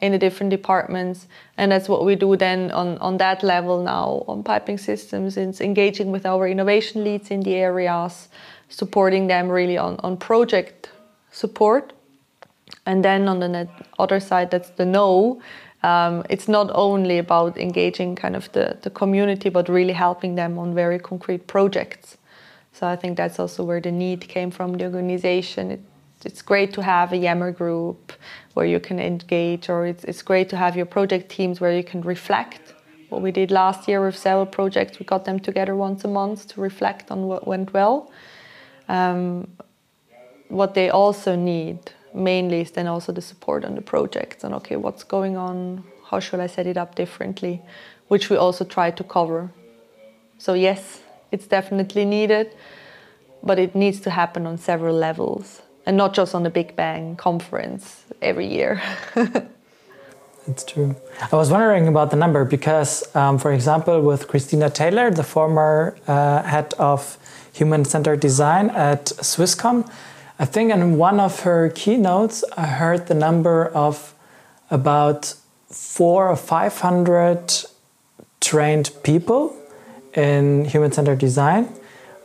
in 0.00 0.12
the 0.12 0.18
different 0.18 0.50
departments. 0.50 1.26
And 1.56 1.72
that's 1.72 1.88
what 1.88 2.04
we 2.04 2.16
do 2.16 2.36
then 2.36 2.70
on, 2.70 2.98
on 2.98 3.16
that 3.18 3.42
level 3.42 3.82
now 3.82 4.24
on 4.28 4.42
piping 4.42 4.78
systems. 4.78 5.36
It's 5.36 5.60
engaging 5.60 6.10
with 6.10 6.26
our 6.26 6.46
innovation 6.46 7.04
leads 7.04 7.30
in 7.30 7.40
the 7.40 7.54
areas, 7.54 8.28
supporting 8.68 9.26
them 9.26 9.48
really 9.48 9.78
on, 9.78 9.96
on 10.02 10.16
project 10.16 10.90
support. 11.30 11.92
And 12.84 13.04
then 13.04 13.28
on 13.28 13.40
the 13.40 13.68
other 13.98 14.20
side, 14.20 14.50
that's 14.50 14.70
the 14.70 14.84
no. 14.84 15.40
Um, 15.82 16.24
it's 16.30 16.48
not 16.48 16.70
only 16.74 17.18
about 17.18 17.56
engaging 17.58 18.16
kind 18.16 18.34
of 18.34 18.50
the, 18.52 18.76
the 18.82 18.90
community, 18.90 19.50
but 19.50 19.68
really 19.68 19.92
helping 19.92 20.34
them 20.34 20.58
on 20.58 20.74
very 20.74 20.98
concrete 20.98 21.46
projects. 21.46 22.16
So 22.72 22.86
I 22.86 22.96
think 22.96 23.16
that's 23.16 23.38
also 23.38 23.64
where 23.64 23.80
the 23.80 23.92
need 23.92 24.28
came 24.28 24.50
from 24.50 24.76
the 24.76 24.84
organization. 24.84 25.70
It, 25.70 25.80
it's 26.24 26.42
great 26.42 26.72
to 26.74 26.82
have 26.82 27.12
a 27.12 27.16
Yammer 27.16 27.52
group 27.52 28.12
where 28.54 28.66
you 28.66 28.80
can 28.80 28.98
engage, 28.98 29.68
or 29.68 29.86
it's, 29.86 30.04
it's 30.04 30.22
great 30.22 30.48
to 30.48 30.56
have 30.56 30.76
your 30.76 30.86
project 30.86 31.28
teams 31.28 31.60
where 31.60 31.72
you 31.72 31.84
can 31.84 32.00
reflect. 32.00 32.74
What 33.08 33.22
we 33.22 33.30
did 33.30 33.50
last 33.50 33.86
year 33.86 34.04
with 34.04 34.16
several 34.16 34.46
projects, 34.46 34.98
we 34.98 35.06
got 35.06 35.24
them 35.24 35.38
together 35.38 35.76
once 35.76 36.04
a 36.04 36.08
month 36.08 36.48
to 36.48 36.60
reflect 36.60 37.10
on 37.10 37.28
what 37.28 37.46
went 37.46 37.72
well. 37.72 38.10
Um, 38.88 39.48
what 40.48 40.74
they 40.74 40.90
also 40.90 41.36
need, 41.36 41.78
mainly 42.16 42.62
is 42.62 42.70
then 42.72 42.86
also 42.86 43.12
the 43.12 43.20
support 43.20 43.64
on 43.64 43.74
the 43.74 43.82
projects 43.82 44.44
and 44.44 44.54
okay, 44.54 44.76
what's 44.76 45.04
going 45.04 45.36
on? 45.36 45.84
How 46.10 46.20
should 46.20 46.40
I 46.40 46.46
set 46.46 46.66
it 46.66 46.76
up 46.76 46.94
differently? 46.94 47.62
Which 48.08 48.30
we 48.30 48.36
also 48.36 48.64
try 48.64 48.90
to 48.90 49.04
cover. 49.04 49.50
So 50.38 50.54
yes, 50.54 51.00
it's 51.32 51.46
definitely 51.46 52.04
needed, 52.04 52.54
but 53.42 53.58
it 53.58 53.74
needs 53.74 54.00
to 54.00 54.10
happen 54.10 54.46
on 54.46 54.58
several 54.58 54.94
levels 54.94 55.62
and 55.84 55.96
not 55.96 56.14
just 56.14 56.34
on 56.34 56.42
the 56.42 56.50
Big 56.50 56.74
Bang 56.76 57.16
conference 57.16 58.04
every 58.20 58.46
year. 58.46 58.82
It's 60.48 60.62
true. 60.62 60.94
I 61.32 61.34
was 61.34 61.50
wondering 61.50 61.88
about 61.88 62.10
the 62.10 62.16
number 62.16 62.44
because, 62.44 63.04
um, 63.16 63.36
for 63.36 63.52
example, 63.52 64.00
with 64.00 64.28
Christina 64.28 64.70
Taylor, 64.70 65.10
the 65.10 65.24
former 65.24 65.96
uh, 66.06 66.42
head 66.44 66.72
of 66.78 67.18
human 67.52 67.84
centered 67.84 68.20
design 68.20 68.70
at 68.70 69.06
Swisscom, 69.06 69.90
I 70.38 70.44
think 70.44 70.70
in 70.70 70.98
one 70.98 71.18
of 71.18 71.40
her 71.40 71.70
keynotes, 71.70 72.44
I 72.56 72.66
heard 72.66 73.06
the 73.06 73.14
number 73.14 73.66
of 73.68 74.14
about 74.70 75.34
four 75.70 76.28
or 76.28 76.36
five 76.36 76.78
hundred 76.78 77.64
trained 78.40 78.90
people 79.02 79.56
in 80.12 80.66
human 80.66 80.92
centered 80.92 81.18
design, 81.18 81.72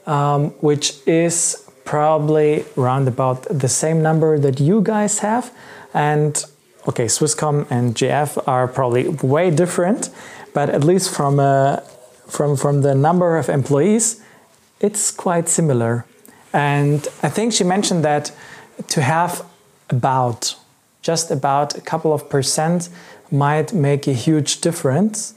um, 0.05 0.49
which 0.59 0.95
is 1.07 1.69
probably 1.85 2.65
around 2.77 3.07
about 3.07 3.43
the 3.43 3.69
same 3.69 4.01
number 4.01 4.37
that 4.39 4.59
you 4.59 4.81
guys 4.81 5.19
have. 5.19 5.51
And 5.93 6.43
okay, 6.89 7.05
Swisscom 7.05 7.65
and 7.69 7.95
GF 7.95 8.45
are 8.45 8.67
probably 8.67 9.07
way 9.07 9.51
different, 9.51 10.09
but 10.53 10.69
at 10.69 10.83
least 10.83 11.15
from 11.15 11.39
a, 11.39 11.81
from 12.27 12.57
from 12.57 12.81
the 12.81 12.93
number 12.93 13.37
of 13.37 13.47
employees, 13.47 14.21
it's 14.81 15.11
quite 15.11 15.47
similar. 15.47 16.05
And 16.53 17.07
I 17.23 17.29
think 17.29 17.53
she 17.53 17.63
mentioned 17.63 18.03
that 18.03 18.31
to 18.89 19.01
have 19.01 19.45
about 19.89 20.55
just 21.01 21.31
about 21.31 21.77
a 21.77 21.81
couple 21.81 22.13
of 22.13 22.29
percent 22.29 22.89
might 23.31 23.73
make 23.73 24.07
a 24.07 24.13
huge 24.13 24.61
difference. 24.61 25.33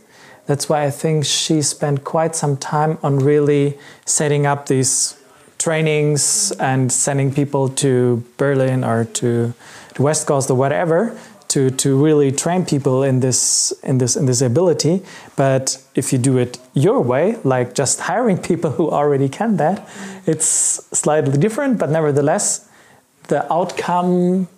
That's 0.46 0.68
why 0.68 0.85
I 0.85 0.90
think 0.90 1.24
she 1.24 1.62
spent 1.62 2.05
quite 2.05 2.37
some 2.37 2.57
time 2.57 2.98
on 3.03 3.18
really 3.18 3.79
setting 4.05 4.46
up 4.46 4.66
these 4.66 5.16
trainings 5.59 6.53
and 6.53 6.92
sending 6.92 7.33
people 7.33 7.68
to 7.70 8.22
Berlin 8.37 8.85
or 8.85 9.05
to 9.05 9.55
the 9.94 10.03
West 10.03 10.27
Coast 10.27 10.50
or 10.50 10.55
whatever 10.55 11.16
to, 11.55 11.71
to 11.71 12.05
really 12.05 12.33
train 12.33 12.67
people 12.67 13.05
in 13.05 13.21
this 13.21 13.73
in 13.85 13.99
this 13.99 14.17
in 14.17 14.27
this 14.27 14.43
ability. 14.43 15.03
But 15.37 15.79
if 15.95 16.12
you 16.12 16.19
do 16.19 16.37
it 16.37 16.59
your 16.75 17.01
way, 17.01 17.37
like 17.45 17.77
just 17.77 18.01
hiring 18.01 18.38
people 18.38 18.71
who 18.73 18.90
already 18.90 19.29
can 19.29 19.57
that, 19.59 19.88
it's 20.27 20.49
slightly 20.93 21.38
different. 21.38 21.79
But 21.79 21.90
nevertheless, 21.90 22.69
the 23.29 23.40
outcome 23.53 24.49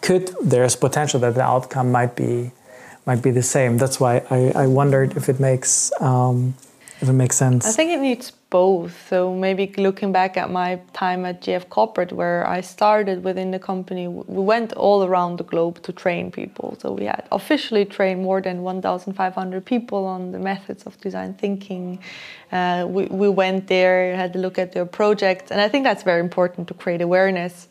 could 0.00 0.34
there's 0.42 0.76
potential 0.76 1.20
that 1.20 1.34
the 1.34 1.42
outcome 1.42 1.92
might 1.92 2.16
be 2.16 2.52
might 3.04 3.22
be 3.22 3.30
the 3.30 3.42
same. 3.42 3.76
That's 3.76 4.00
why 4.00 4.22
I, 4.30 4.64
I 4.64 4.66
wondered 4.66 5.14
if 5.14 5.28
it 5.28 5.38
makes 5.38 5.92
um, 6.00 6.54
if 7.02 7.08
it 7.10 7.16
makes 7.22 7.36
sense. 7.36 7.66
I 7.66 7.72
think 7.72 7.90
it 7.90 8.00
needs 8.00 8.32
both. 8.50 9.08
So 9.08 9.34
maybe 9.34 9.72
looking 9.76 10.10
back 10.10 10.36
at 10.36 10.50
my 10.50 10.80
time 10.92 11.26
at 11.26 11.42
GF 11.42 11.68
Corporate, 11.68 12.12
where 12.12 12.46
I 12.46 12.62
started 12.62 13.22
within 13.22 13.50
the 13.50 13.58
company, 13.58 14.08
we 14.08 14.42
went 14.42 14.72
all 14.72 15.04
around 15.04 15.36
the 15.36 15.44
globe 15.44 15.82
to 15.82 15.92
train 15.92 16.30
people. 16.30 16.76
So 16.80 16.92
we 16.92 17.04
had 17.04 17.26
officially 17.30 17.84
trained 17.84 18.22
more 18.22 18.40
than 18.40 18.62
1,500 18.62 19.64
people 19.64 20.06
on 20.06 20.32
the 20.32 20.38
methods 20.38 20.84
of 20.84 20.98
design 21.00 21.34
thinking. 21.34 21.98
Uh, 22.50 22.86
we, 22.88 23.04
we 23.06 23.28
went 23.28 23.66
there, 23.66 24.16
had 24.16 24.34
a 24.34 24.38
look 24.38 24.58
at 24.58 24.72
their 24.72 24.86
projects, 24.86 25.50
and 25.50 25.60
I 25.60 25.68
think 25.68 25.84
that's 25.84 26.02
very 26.02 26.20
important 26.20 26.68
to 26.68 26.74
create 26.74 27.02
awareness. 27.02 27.68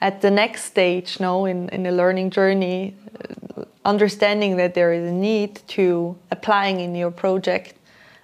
At 0.00 0.20
the 0.20 0.30
next 0.30 0.64
stage, 0.64 1.20
no, 1.20 1.46
in, 1.46 1.68
in 1.70 1.82
the 1.82 1.92
learning 1.92 2.30
journey, 2.30 2.96
uh, 3.56 3.64
understanding 3.84 4.56
that 4.56 4.74
there 4.74 4.92
is 4.92 5.08
a 5.08 5.12
need 5.12 5.60
to 5.68 6.16
applying 6.30 6.80
in 6.80 6.94
your 6.94 7.10
project, 7.10 7.74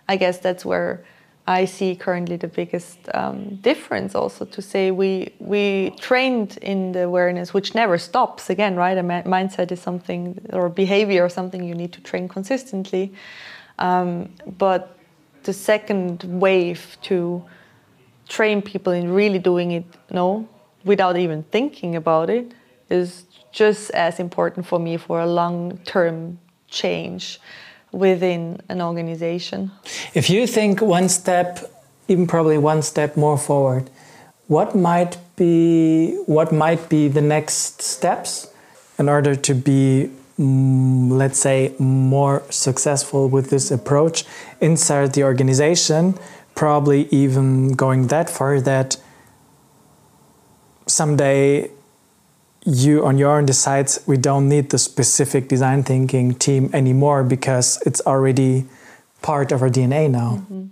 I 0.09 0.17
guess 0.17 0.39
that's 0.39 0.65
where 0.65 1.05
I 1.49 1.65
see 1.65 1.97
currently 1.97 2.37
the 2.37 2.47
biggest 2.47 2.99
um, 3.15 3.57
difference 3.63 4.15
also 4.15 4.45
to 4.45 4.61
say 4.61 4.91
we 4.91 5.33
we 5.39 5.95
trained 5.99 6.59
in 6.61 6.93
the 6.93 7.05
awareness 7.05 7.55
which 7.55 7.75
never 7.75 7.97
stops. 7.97 8.51
Again 8.51 8.77
right 8.77 8.99
a 8.99 9.03
mindset 9.03 9.73
is 9.73 9.81
something 9.81 10.39
or 10.53 10.69
behavior 10.69 11.25
or 11.25 11.31
something 11.31 11.65
you 11.65 11.75
need 11.75 11.93
to 11.95 12.03
train 12.03 12.29
consistently. 12.29 13.15
Um, 13.79 14.29
but 14.59 14.99
the 15.45 15.55
second 15.55 16.23
wave 16.25 16.99
to 17.09 17.43
train 18.29 18.61
people 18.61 18.93
in 18.93 19.11
really 19.11 19.39
doing 19.39 19.71
it 19.71 19.87
no 20.11 20.47
without 20.85 21.17
even 21.17 21.45
thinking 21.45 21.97
about 21.97 22.29
it 22.29 22.53
is 22.91 23.25
just 23.53 23.91
as 23.93 24.21
important 24.21 24.67
for 24.67 24.79
me 24.79 24.99
for 24.99 25.21
a 25.21 25.27
long 25.27 25.79
term 25.87 26.39
change 26.69 27.41
within 27.93 28.61
an 28.69 28.81
organization. 28.83 29.71
If 30.15 30.31
you 30.31 30.47
think 30.47 30.81
one 30.81 31.09
step, 31.09 31.71
even 32.09 32.27
probably 32.27 32.59
one 32.59 32.83
step 32.83 33.17
more 33.17 33.39
forward, 33.39 33.91
what 34.47 34.75
might 34.75 35.19
be 35.37 36.17
what 36.27 36.53
might 36.53 36.89
be 36.89 37.09
the 37.09 37.21
next 37.21 37.83
steps 37.83 38.49
in 38.99 39.09
order 39.09 39.35
to 39.35 39.55
be 39.55 40.11
mm, 40.39 41.11
let's 41.11 41.39
say 41.39 41.75
more 41.79 42.43
successful 42.51 43.29
with 43.29 43.51
this 43.51 43.71
approach 43.71 44.25
inside 44.61 45.13
the 45.13 45.23
organization 45.23 46.15
probably 46.59 47.07
even 47.13 47.73
going 47.75 48.09
that 48.09 48.29
far 48.29 48.61
that 48.61 48.97
someday 50.89 51.71
you 52.69 53.07
on 53.07 53.17
your 53.17 53.37
own 53.37 53.47
decides 53.47 54.01
we 54.07 54.17
don't 54.17 54.49
need 54.49 54.71
the 54.71 54.79
specific 54.79 55.49
design 55.49 55.83
thinking 55.83 56.35
team 56.35 56.71
anymore 56.75 57.25
because 57.25 57.83
it's 57.87 58.01
already 58.07 58.67
part 59.23 59.53
of 59.53 59.63
our 59.63 59.71
DNA 59.71 60.11
now. 60.11 60.43
Mm-hmm. 60.43 60.67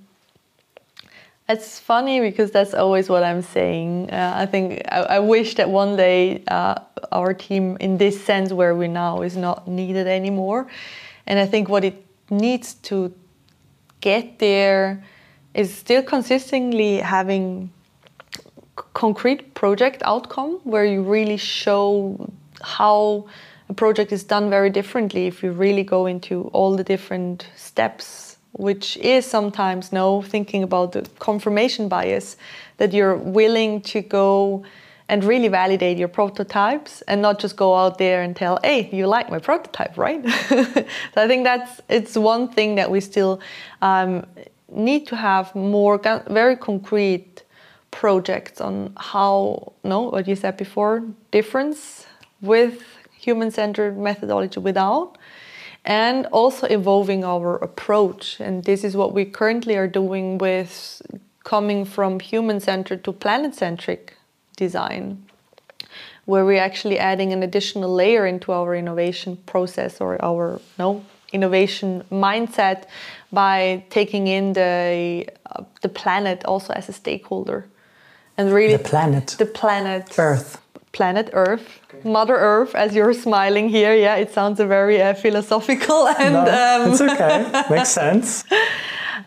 It's 1.49 1.79
funny 1.79 2.21
because 2.21 2.51
that's 2.51 2.75
always 2.75 3.09
what 3.09 3.23
I'm 3.23 3.41
saying. 3.41 4.11
Uh, 4.11 4.35
I 4.37 4.47
think 4.47 4.83
I, 4.91 5.03
I, 5.03 5.19
wish 5.21 5.55
that 5.55 5.71
one 5.71 5.97
day 5.97 6.43
uh, 6.49 6.75
our 7.13 7.33
team, 7.35 7.77
in 7.79 7.99
this 7.99 8.23
sense 8.23 8.53
where 8.53 8.75
we 8.75 8.89
now, 8.89 9.23
is 9.23 9.37
not 9.37 9.69
needed 9.69 10.09
anymore. 10.09 10.67
And 11.25 11.39
I 11.39 11.47
think 11.47 11.69
what 11.69 11.85
it 11.85 12.05
needs 12.31 12.75
to 12.91 13.15
get 14.01 14.41
there 14.41 15.05
is 15.55 15.73
still 15.73 16.03
consistently 16.03 16.99
having 16.99 17.71
concrete 18.77 19.55
project 19.55 20.03
outcome 20.05 20.61
where 20.65 20.85
you 20.85 21.03
really 21.03 21.37
show 21.37 22.31
how 22.63 23.27
a 23.69 23.75
project 23.75 24.13
is 24.13 24.23
done 24.25 24.49
very 24.51 24.71
differently 24.71 25.27
if 25.27 25.43
you 25.43 25.51
really 25.51 25.83
go 25.83 26.07
into 26.07 26.43
all 26.53 26.77
the 26.77 26.85
different 26.85 27.49
steps 27.57 28.37
which 28.53 28.97
is 28.99 29.27
sometimes 29.27 29.93
no 29.93 30.23
thinking 30.23 30.63
about 30.63 30.93
the 30.93 31.03
confirmation 31.19 31.89
bias 31.89 32.37
that 32.79 32.93
you're 32.93 33.17
willing 33.17 33.81
to 33.83 34.01
go 34.01 34.65
and 35.09 35.23
really 35.25 35.49
validate 35.49 35.99
your 35.99 36.09
prototypes 36.09 37.03
and 37.03 37.21
not 37.23 37.39
just 37.39 37.57
go 37.57 37.75
out 37.75 37.99
there 37.99 38.23
and 38.23 38.35
tell 38.35 38.59
hey 38.63 38.89
you 38.93 39.07
like 39.07 39.31
my 39.31 39.39
prototype 39.39 39.97
right? 39.97 40.25
So 41.15 41.23
i 41.23 41.29
think 41.29 41.45
that's 41.45 41.81
it's 41.89 42.17
one 42.17 42.49
thing 42.49 42.77
that 42.77 42.91
we 42.91 43.01
still 43.01 43.41
um, 43.83 44.27
need 44.69 45.07
to 45.09 45.17
have 45.17 45.55
more 45.55 45.99
very 46.29 46.57
concrete 46.57 47.43
projects 48.01 48.61
on 48.61 48.93
how 49.13 49.73
no 49.83 49.99
what 50.15 50.29
you 50.29 50.37
said 50.37 50.55
before 50.59 51.03
difference 51.31 52.07
with 52.43 52.83
human-centered 53.27 53.97
methodology 53.97 54.61
without 54.61 55.17
and 55.87 56.27
also 56.27 56.67
evolving 56.67 57.25
our 57.25 57.57
approach. 57.69 58.39
And 58.39 58.65
this 58.65 58.85
is 58.85 58.97
what 58.97 59.15
we 59.15 59.25
currently 59.25 59.77
are 59.77 59.89
doing 59.89 60.37
with 60.37 61.01
coming 61.45 61.87
from 61.87 62.21
human-centered 62.21 63.03
to 63.05 63.13
planet-centric 63.13 64.15
design 64.57 65.25
where 66.27 66.45
we're 66.45 66.67
actually 66.71 66.99
adding 66.99 67.33
an 67.33 67.43
additional 67.43 67.91
layer 67.95 68.27
into 68.27 68.53
our 68.53 68.75
innovation 68.75 69.39
process 69.47 70.01
or 70.03 70.23
our 70.23 70.61
no 70.79 71.03
innovation 71.33 72.05
mindset 72.11 72.85
by 73.33 73.83
taking 73.89 74.27
in 74.27 74.53
the 74.53 75.27
uh, 75.51 75.63
the 75.81 75.89
planet 75.89 76.45
also 76.45 76.73
as 76.75 76.89
a 76.89 76.93
stakeholder 76.93 77.65
and 78.37 78.53
really 78.53 78.77
the 78.77 78.83
planet. 78.83 79.37
The 79.39 79.47
planet. 79.47 80.19
Earth. 80.19 80.61
Planet 80.93 81.31
earth. 81.33 81.81
Okay. 81.95 82.09
mother 82.09 82.37
earth 82.37 82.75
as 82.75 82.95
you're 82.95 83.13
smiling 83.13 83.69
here. 83.69 83.95
Yeah 83.95 84.17
it 84.17 84.33
sounds 84.33 84.61
a 84.61 84.67
very 84.67 85.01
uh, 85.03 85.15
philosophical 85.15 86.09
and 86.19 86.35
no, 86.35 86.85
um, 86.85 86.91
it's 86.91 87.01
okay. 87.01 87.65
Makes 87.71 87.91
sense. 87.91 88.45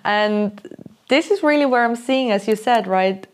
And 0.06 0.62
this 1.10 1.30
is 1.32 1.44
really 1.44 1.66
where 1.66 1.84
i'm 1.84 1.96
seeing 1.96 2.32
as 2.32 2.48
you 2.48 2.56
said 2.56 2.88
right? 2.88 3.28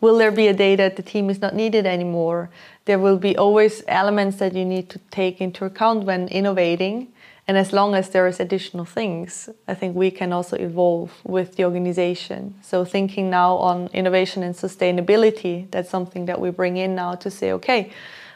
Will 0.00 0.18
there 0.18 0.30
be 0.32 0.48
a 0.48 0.54
day 0.54 0.76
that 0.76 0.96
the 0.96 1.02
team 1.02 1.30
is 1.30 1.40
not 1.40 1.54
needed 1.54 1.86
anymore? 1.86 2.50
There 2.84 2.98
will 2.98 3.16
be 3.16 3.36
always 3.36 3.82
elements 3.88 4.36
that 4.36 4.52
you 4.54 4.64
need 4.64 4.90
to 4.90 4.98
take 5.10 5.40
into 5.40 5.64
account 5.64 6.04
when 6.04 6.28
innovating 6.28 7.08
And 7.46 7.58
as 7.58 7.72
long 7.72 7.94
as 7.94 8.08
there 8.10 8.26
is 8.26 8.40
additional 8.40 8.86
things, 8.86 9.50
I 9.68 9.74
think 9.74 9.94
we 9.94 10.10
can 10.10 10.32
also 10.32 10.56
evolve 10.56 11.12
with 11.24 11.56
the 11.56 11.64
organization. 11.64 12.54
So 12.62 12.84
thinking 12.84 13.28
now 13.28 13.56
on 13.56 13.88
innovation 13.92 14.42
and 14.42 14.54
sustainability, 14.54 15.70
that's 15.70 15.90
something 15.90 16.24
that 16.26 16.40
we 16.40 16.50
bring 16.50 16.78
in 16.78 16.94
now 16.94 17.14
to 17.16 17.30
say, 17.30 17.52
okay, 17.52 17.92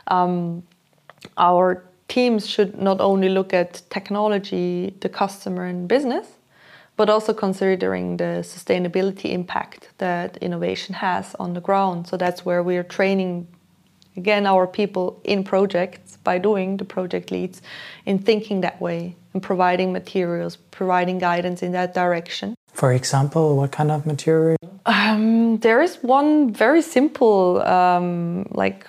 um, 0.09 0.63
our 1.39 1.83
teams 2.09 2.47
should 2.47 2.81
not 2.81 3.01
only 3.01 3.29
look 3.29 3.55
at 3.55 3.83
technology, 3.91 4.95
the 5.01 5.09
customer, 5.09 5.65
and 5.65 5.89
business, 5.89 6.27
but 6.97 7.09
also 7.09 7.33
considering 7.33 8.17
the 8.17 8.43
sustainability 8.43 9.33
impact 9.33 9.89
that 9.99 10.37
innovation 10.39 10.95
has 10.95 11.35
on 11.39 11.55
the 11.55 11.61
ground. 11.61 12.07
So 12.09 12.17
that's 12.17 12.45
where 12.45 12.63
we 12.63 12.77
are 12.77 12.83
training 12.83 13.47
again 14.17 14.47
our 14.47 14.67
people 14.67 15.21
in 15.25 15.45
projects 15.45 16.08
by 16.25 16.39
doing 16.39 16.77
the 16.77 16.85
project 16.85 17.31
leads 17.31 17.63
in 18.07 18.19
thinking 18.19 18.61
that 18.63 18.81
way 18.81 19.17
and 19.35 19.43
providing 19.43 19.93
materials, 19.93 20.57
providing 20.71 21.19
guidance 21.19 21.63
in 21.63 21.73
that 21.73 21.95
direction. 21.95 22.55
For 22.73 22.93
example, 22.93 23.57
what 23.57 23.73
kind 23.73 23.91
of 23.91 24.07
material? 24.07 24.59
Um, 24.87 25.59
there 25.59 25.83
is 25.83 25.97
one 26.03 26.53
very 26.53 26.83
simple, 26.83 27.61
um, 27.63 28.47
like 28.51 28.87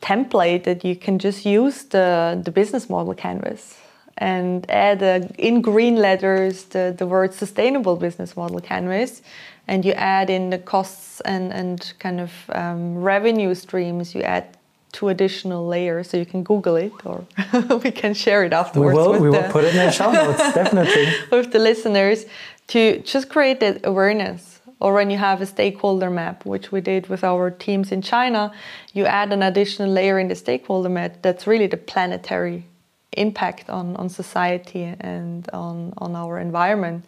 template 0.00 0.64
that 0.64 0.84
you 0.84 0.96
can 0.96 1.18
just 1.18 1.46
use 1.46 1.84
the, 1.84 2.40
the 2.44 2.50
business 2.50 2.90
model 2.90 3.14
canvas 3.14 3.78
and 4.18 4.70
add 4.70 5.02
in 5.38 5.62
green 5.62 5.96
letters 5.96 6.64
the, 6.64 6.94
the 6.98 7.06
word 7.06 7.32
sustainable 7.32 7.96
business 7.96 8.36
model 8.36 8.60
canvas 8.60 9.22
and 9.68 9.84
you 9.84 9.92
add 9.92 10.28
in 10.28 10.50
the 10.50 10.58
costs 10.58 11.20
and, 11.22 11.52
and 11.52 11.94
kind 11.98 12.20
of 12.20 12.32
um, 12.50 12.96
revenue 12.96 13.54
streams 13.54 14.14
you 14.14 14.22
add 14.22 14.56
two 14.92 15.08
additional 15.08 15.66
layers 15.66 16.10
so 16.10 16.16
you 16.16 16.26
can 16.26 16.42
google 16.42 16.76
it 16.76 16.92
or 17.04 17.24
we 17.82 17.90
can 17.90 18.14
share 18.14 18.44
it 18.44 18.52
afterwards 18.52 18.96
we 18.96 19.02
will, 19.02 19.12
we 19.12 19.18
the, 19.18 19.42
will 19.42 19.50
put 19.50 19.64
it 19.64 19.74
in 19.74 19.86
the 19.86 19.90
show 19.90 20.12
notes 20.20 20.38
definitely 20.54 21.06
with 21.30 21.50
the 21.52 21.58
listeners 21.58 22.26
to 22.66 23.00
just 23.00 23.28
create 23.28 23.60
that 23.60 23.80
awareness 23.84 24.52
or 24.82 24.94
when 24.94 25.10
you 25.10 25.16
have 25.16 25.40
a 25.40 25.46
stakeholder 25.46 26.10
map, 26.10 26.44
which 26.44 26.72
we 26.72 26.80
did 26.80 27.06
with 27.06 27.22
our 27.22 27.52
teams 27.52 27.92
in 27.92 28.02
China, 28.02 28.52
you 28.92 29.06
add 29.06 29.32
an 29.32 29.40
additional 29.40 29.88
layer 29.88 30.18
in 30.18 30.26
the 30.26 30.34
stakeholder 30.34 30.88
map 30.88 31.18
that's 31.22 31.46
really 31.46 31.68
the 31.68 31.76
planetary 31.76 32.66
impact 33.12 33.70
on, 33.70 33.94
on 33.94 34.08
society 34.08 34.82
and 34.98 35.48
on, 35.52 35.94
on 35.98 36.16
our 36.16 36.40
environment. 36.40 37.04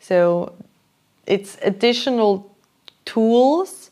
So 0.00 0.52
it's 1.26 1.56
additional 1.62 2.54
tools 3.06 3.90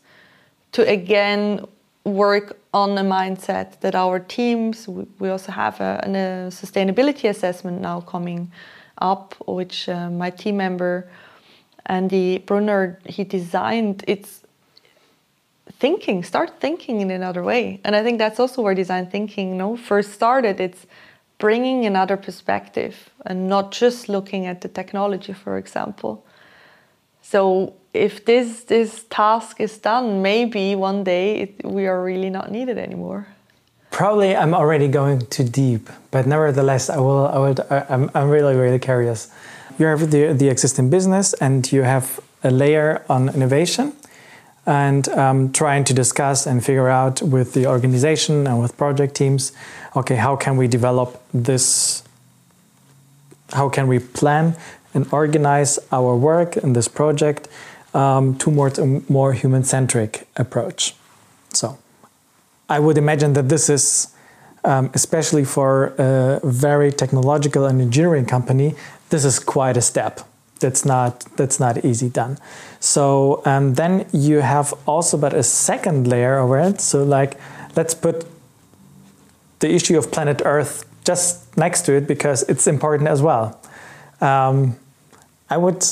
to 0.73 0.87
again 0.87 1.65
work 2.05 2.59
on 2.73 2.97
a 2.97 3.03
mindset 3.03 3.79
that 3.79 3.95
our 3.95 4.19
teams, 4.19 4.87
we 4.87 5.29
also 5.29 5.51
have 5.51 5.79
a, 5.79 6.01
a 6.03 6.51
sustainability 6.51 7.29
assessment 7.29 7.81
now 7.81 8.01
coming 8.01 8.51
up, 8.97 9.35
which 9.47 9.87
uh, 9.87 10.09
my 10.09 10.29
team 10.29 10.57
member 10.57 11.07
Andy 11.85 12.39
Brunner, 12.39 12.99
he 13.05 13.23
designed 13.23 14.03
it's 14.07 14.41
thinking, 15.71 16.23
start 16.23 16.59
thinking 16.59 17.01
in 17.01 17.11
another 17.11 17.43
way. 17.43 17.79
And 17.83 17.95
I 17.95 18.03
think 18.03 18.17
that's 18.17 18.39
also 18.39 18.61
where 18.61 18.75
design 18.75 19.07
thinking 19.07 19.49
you 19.49 19.55
know, 19.55 19.75
first 19.75 20.13
started. 20.13 20.59
It's 20.59 20.85
bringing 21.39 21.85
another 21.85 22.15
perspective 22.15 23.09
and 23.25 23.49
not 23.49 23.71
just 23.71 24.07
looking 24.07 24.45
at 24.45 24.61
the 24.61 24.69
technology, 24.69 25.33
for 25.33 25.57
example. 25.57 26.25
So 27.21 27.75
if 27.93 28.25
this 28.25 28.63
this 28.63 29.05
task 29.09 29.61
is 29.61 29.77
done, 29.77 30.21
maybe 30.21 30.75
one 30.75 31.03
day 31.03 31.41
it, 31.41 31.65
we 31.65 31.87
are 31.87 32.03
really 32.03 32.29
not 32.29 32.51
needed 32.51 32.77
anymore. 32.77 33.27
Probably 33.91 34.35
I'm 34.35 34.53
already 34.53 34.87
going 34.87 35.25
too 35.27 35.43
deep, 35.43 35.89
but 36.11 36.25
nevertheless, 36.25 36.89
I 36.89 36.97
will. 36.97 37.27
I 37.27 37.37
will. 37.37 37.55
I'm, 37.89 38.09
I'm 38.15 38.29
really 38.29 38.55
really 38.55 38.79
curious 38.79 39.31
you 39.77 39.85
have 39.85 40.11
the, 40.11 40.33
the 40.33 40.49
existing 40.49 40.89
business 40.89 41.33
and 41.33 41.71
you 41.71 41.83
have 41.83 42.19
a 42.43 42.51
layer 42.51 43.03
on 43.09 43.29
innovation 43.29 43.93
and 44.65 45.09
um, 45.09 45.51
trying 45.51 45.83
to 45.83 45.93
discuss 45.93 46.45
and 46.45 46.63
figure 46.63 46.89
out 46.89 47.21
with 47.21 47.53
the 47.53 47.65
organization 47.65 48.47
and 48.47 48.61
with 48.61 48.77
project 48.77 49.15
teams 49.15 49.51
okay 49.95 50.15
how 50.15 50.35
can 50.35 50.55
we 50.57 50.67
develop 50.67 51.21
this 51.33 52.03
how 53.53 53.67
can 53.67 53.87
we 53.87 53.99
plan 53.99 54.55
and 54.93 55.11
organize 55.11 55.79
our 55.91 56.15
work 56.15 56.55
in 56.55 56.73
this 56.73 56.87
project 56.87 57.47
um, 57.93 58.37
towards 58.37 58.79
a 58.79 58.85
more 59.07 59.33
human-centric 59.33 60.27
approach 60.35 60.95
so 61.53 61.77
i 62.69 62.79
would 62.79 62.97
imagine 62.97 63.33
that 63.33 63.49
this 63.49 63.69
is 63.69 64.09
um, 64.65 64.89
especially 64.93 65.43
for 65.43 65.93
a 65.97 66.39
very 66.43 66.89
technological 66.89 67.65
and 67.65 67.81
engineering 67.81 68.25
company 68.25 68.75
this 69.13 69.25
is 69.25 69.37
quite 69.37 69.77
a 69.77 69.81
step. 69.81 70.21
That's 70.59 70.85
not 70.85 71.19
that's 71.37 71.59
not 71.59 71.85
easy 71.85 72.09
done. 72.09 72.39
So 72.79 73.43
um, 73.45 73.75
then 73.75 74.07
you 74.11 74.41
have 74.41 74.73
also 74.87 75.17
but 75.17 75.33
a 75.33 75.43
second 75.43 76.07
layer 76.07 76.39
over 76.39 76.57
it. 76.57 76.81
So 76.81 77.03
like 77.03 77.39
let's 77.75 77.93
put 77.93 78.25
the 79.59 79.69
issue 79.71 79.99
of 79.99 80.11
planet 80.11 80.41
Earth 80.43 80.85
just 81.05 81.55
next 81.57 81.83
to 81.83 81.93
it 81.93 82.07
because 82.07 82.41
it's 82.49 82.65
important 82.65 83.07
as 83.07 83.21
well. 83.21 83.59
Um, 84.19 84.77
I 85.47 85.57
would 85.57 85.85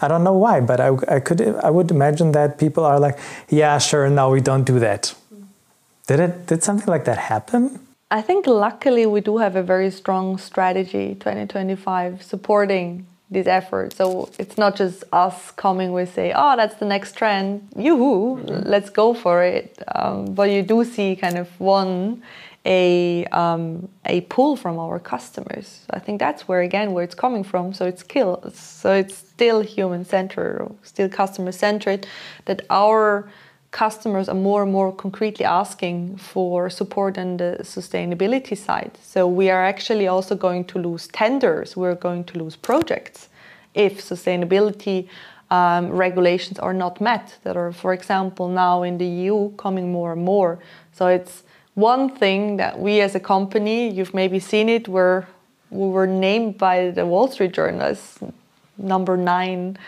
I 0.00 0.08
don't 0.08 0.24
know 0.24 0.34
why, 0.34 0.60
but 0.60 0.80
I, 0.80 0.90
I 1.08 1.20
could 1.20 1.40
I 1.40 1.70
would 1.70 1.90
imagine 1.90 2.32
that 2.32 2.58
people 2.58 2.84
are 2.84 2.98
like, 2.98 3.18
yeah, 3.48 3.78
sure, 3.78 4.08
now 4.10 4.30
we 4.30 4.40
don't 4.40 4.64
do 4.64 4.78
that. 4.80 5.14
Did 6.06 6.20
it? 6.20 6.46
Did 6.46 6.62
something 6.62 6.88
like 6.88 7.04
that 7.04 7.18
happen? 7.18 7.80
I 8.10 8.22
think 8.22 8.46
luckily 8.46 9.04
we 9.06 9.20
do 9.20 9.38
have 9.38 9.56
a 9.56 9.62
very 9.62 9.90
strong 9.90 10.38
strategy 10.38 11.16
2025 11.18 12.22
supporting 12.22 13.06
this 13.30 13.48
effort. 13.48 13.92
So 13.92 14.30
it's 14.38 14.56
not 14.56 14.76
just 14.76 15.02
us 15.12 15.50
coming 15.50 15.90
with 15.92 16.14
say, 16.14 16.32
oh, 16.34 16.54
that's 16.56 16.76
the 16.76 16.84
next 16.84 17.16
trend, 17.16 17.68
yoo-hoo, 17.76 18.36
mm-hmm. 18.36 18.68
let's 18.68 18.90
go 18.90 19.12
for 19.14 19.42
it. 19.42 19.82
Um, 19.92 20.26
but 20.34 20.50
you 20.50 20.62
do 20.62 20.84
see 20.84 21.16
kind 21.16 21.36
of 21.36 21.48
one 21.58 22.22
a 22.64 23.24
um, 23.26 23.88
a 24.04 24.22
pull 24.22 24.56
from 24.56 24.78
our 24.78 24.98
customers. 24.98 25.82
I 25.90 26.00
think 26.00 26.18
that's 26.18 26.48
where 26.48 26.60
again 26.60 26.92
where 26.92 27.04
it's 27.04 27.14
coming 27.14 27.44
from. 27.44 27.72
So 27.72 27.86
it's 27.86 28.02
still 28.02 28.42
so 28.52 28.92
it's 28.92 29.25
still 29.36 29.60
human 29.60 30.04
centered, 30.04 30.60
or 30.62 30.72
still 30.82 31.08
customer 31.08 31.52
centered. 31.52 32.06
That 32.46 32.62
our 32.70 33.28
customers 33.70 34.28
are 34.28 34.40
more 34.48 34.62
and 34.62 34.72
more 34.72 34.90
concretely 34.92 35.44
asking 35.44 36.16
for 36.16 36.70
support 36.70 37.18
on 37.18 37.36
the 37.36 37.58
sustainability 37.60 38.56
side. 38.56 38.92
So 39.02 39.28
we 39.28 39.50
are 39.50 39.64
actually 39.64 40.06
also 40.08 40.34
going 40.34 40.64
to 40.72 40.78
lose 40.78 41.08
tenders, 41.08 41.76
we're 41.76 41.94
going 41.94 42.24
to 42.24 42.38
lose 42.38 42.56
projects 42.56 43.28
if 43.74 44.00
sustainability 44.00 45.08
um, 45.50 45.90
regulations 45.90 46.58
are 46.58 46.72
not 46.72 47.00
met, 47.00 47.36
that 47.44 47.56
are, 47.56 47.72
for 47.72 47.92
example, 47.92 48.48
now 48.48 48.82
in 48.82 48.96
the 48.98 49.06
EU 49.06 49.50
coming 49.56 49.92
more 49.92 50.12
and 50.12 50.24
more. 50.24 50.58
So 50.92 51.06
it's 51.08 51.44
one 51.74 52.08
thing 52.16 52.56
that 52.56 52.78
we 52.78 53.02
as 53.02 53.14
a 53.14 53.20
company, 53.20 53.90
you've 53.90 54.14
maybe 54.14 54.40
seen 54.40 54.68
it, 54.70 54.88
where 54.88 55.28
we 55.70 55.88
were 55.88 56.06
named 56.06 56.56
by 56.56 56.90
the 56.90 57.04
Wall 57.04 57.28
Street 57.28 57.52
Journal 57.52 57.94
number 58.78 59.16
nine 59.16 59.78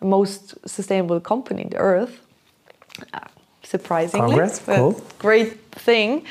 most 0.00 0.54
sustainable 0.68 1.20
company 1.20 1.62
in 1.62 1.70
the 1.70 1.78
earth 1.78 2.20
surprisingly. 3.66 4.28
Congrats, 4.28 4.58
cool. 4.60 5.00
Great 5.18 5.60
thing. 5.72 6.24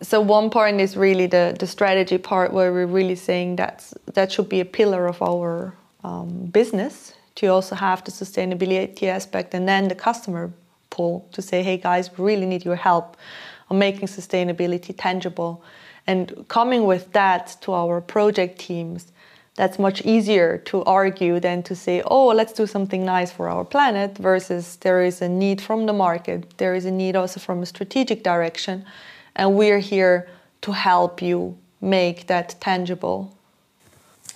So 0.00 0.20
one 0.20 0.50
point 0.50 0.80
is 0.80 0.96
really 0.96 1.26
the, 1.26 1.56
the 1.58 1.66
strategy 1.66 2.18
part 2.18 2.52
where 2.52 2.72
we're 2.72 2.86
really 2.86 3.16
saying 3.16 3.56
that 3.56 3.92
that 4.14 4.30
should 4.30 4.48
be 4.48 4.60
a 4.60 4.64
pillar 4.64 5.06
of 5.06 5.20
our 5.22 5.74
um, 6.04 6.46
business 6.46 7.14
to 7.36 7.46
also 7.48 7.74
have 7.74 8.04
the 8.04 8.10
sustainability 8.10 9.04
aspect 9.04 9.54
and 9.54 9.68
then 9.68 9.88
the 9.88 9.94
customer 9.94 10.52
pull 10.90 11.26
to 11.32 11.42
say, 11.42 11.62
hey 11.62 11.76
guys, 11.76 12.16
we 12.16 12.24
really 12.24 12.46
need 12.46 12.64
your 12.64 12.76
help 12.76 13.16
on 13.70 13.78
making 13.78 14.08
sustainability 14.08 14.94
tangible. 14.96 15.62
And 16.06 16.46
coming 16.48 16.84
with 16.84 17.12
that 17.12 17.56
to 17.62 17.72
our 17.72 18.00
project 18.00 18.58
teams 18.58 19.12
that's 19.58 19.78
much 19.78 20.00
easier 20.02 20.58
to 20.70 20.84
argue 20.84 21.40
than 21.40 21.64
to 21.64 21.74
say, 21.74 22.00
oh, 22.06 22.28
let's 22.28 22.52
do 22.52 22.64
something 22.64 23.04
nice 23.04 23.32
for 23.32 23.48
our 23.48 23.64
planet, 23.64 24.16
versus 24.16 24.76
there 24.76 25.02
is 25.02 25.20
a 25.20 25.28
need 25.28 25.60
from 25.60 25.86
the 25.86 25.92
market, 25.92 26.56
there 26.58 26.76
is 26.76 26.84
a 26.84 26.92
need 26.92 27.16
also 27.16 27.40
from 27.40 27.60
a 27.62 27.66
strategic 27.66 28.22
direction, 28.22 28.84
and 29.34 29.56
we're 29.56 29.80
here 29.80 30.28
to 30.60 30.70
help 30.70 31.20
you 31.20 31.58
make 31.80 32.28
that 32.28 32.54
tangible 32.60 33.36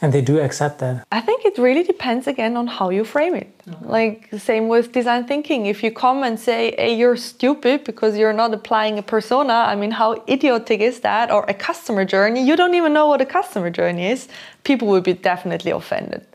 and 0.02 0.12
they 0.12 0.20
do 0.20 0.40
accept 0.40 0.80
that. 0.80 1.06
I 1.12 1.20
think 1.20 1.44
it 1.44 1.56
really 1.56 1.84
depends 1.84 2.26
again 2.26 2.56
on 2.56 2.66
how 2.66 2.90
you 2.90 3.04
frame 3.04 3.36
it. 3.36 3.50
Mm-hmm. 3.66 3.88
Like 3.88 4.28
same 4.36 4.68
with 4.68 4.92
design 4.92 5.24
thinking. 5.26 5.66
If 5.66 5.82
you 5.84 5.90
come 5.92 6.24
and 6.24 6.38
say, 6.38 6.74
"Hey, 6.76 6.94
you're 7.00 7.16
stupid 7.16 7.84
because 7.84 8.18
you're 8.18 8.38
not 8.42 8.52
applying 8.52 8.98
a 8.98 9.02
persona," 9.02 9.56
I 9.72 9.74
mean, 9.76 9.92
how 9.92 10.10
idiotic 10.28 10.80
is 10.80 11.00
that? 11.00 11.30
Or 11.30 11.44
a 11.48 11.54
customer 11.54 12.04
journey? 12.04 12.42
You 12.44 12.56
don't 12.56 12.74
even 12.74 12.92
know 12.92 13.06
what 13.06 13.20
a 13.20 13.26
customer 13.38 13.70
journey 13.70 14.06
is. 14.14 14.28
People 14.64 14.88
will 14.88 15.00
be 15.10 15.14
definitely 15.14 15.70
offended. 15.70 16.26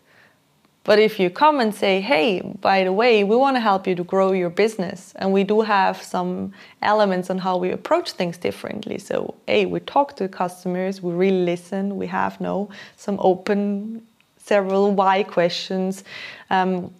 But 0.87 0.99
if 0.99 1.19
you 1.19 1.29
come 1.29 1.59
and 1.59 1.75
say, 1.75 1.99
hey, 1.99 2.39
by 2.61 2.85
the 2.85 2.93
way, 2.93 3.25
we 3.25 3.35
want 3.35 3.57
to 3.57 3.59
help 3.59 3.85
you 3.87 3.95
to 3.95 4.05
grow 4.05 4.31
your 4.31 4.49
business, 4.49 5.11
and 5.17 5.33
we 5.33 5.43
do 5.43 5.59
have 5.59 6.01
some 6.01 6.53
elements 6.81 7.29
on 7.29 7.39
how 7.39 7.57
we 7.57 7.71
approach 7.71 8.11
things 8.13 8.37
differently. 8.37 8.97
So, 8.97 9.35
hey, 9.47 9.65
we 9.65 9.81
talk 9.81 10.15
to 10.15 10.29
customers, 10.29 11.01
we 11.01 11.11
really 11.11 11.43
listen, 11.43 11.97
we 11.97 12.07
have 12.07 12.39
no 12.39 12.69
some 12.95 13.17
open, 13.19 14.01
several 14.37 14.93
why 14.93 15.23
questions. 15.23 16.05
Um, 16.49 16.93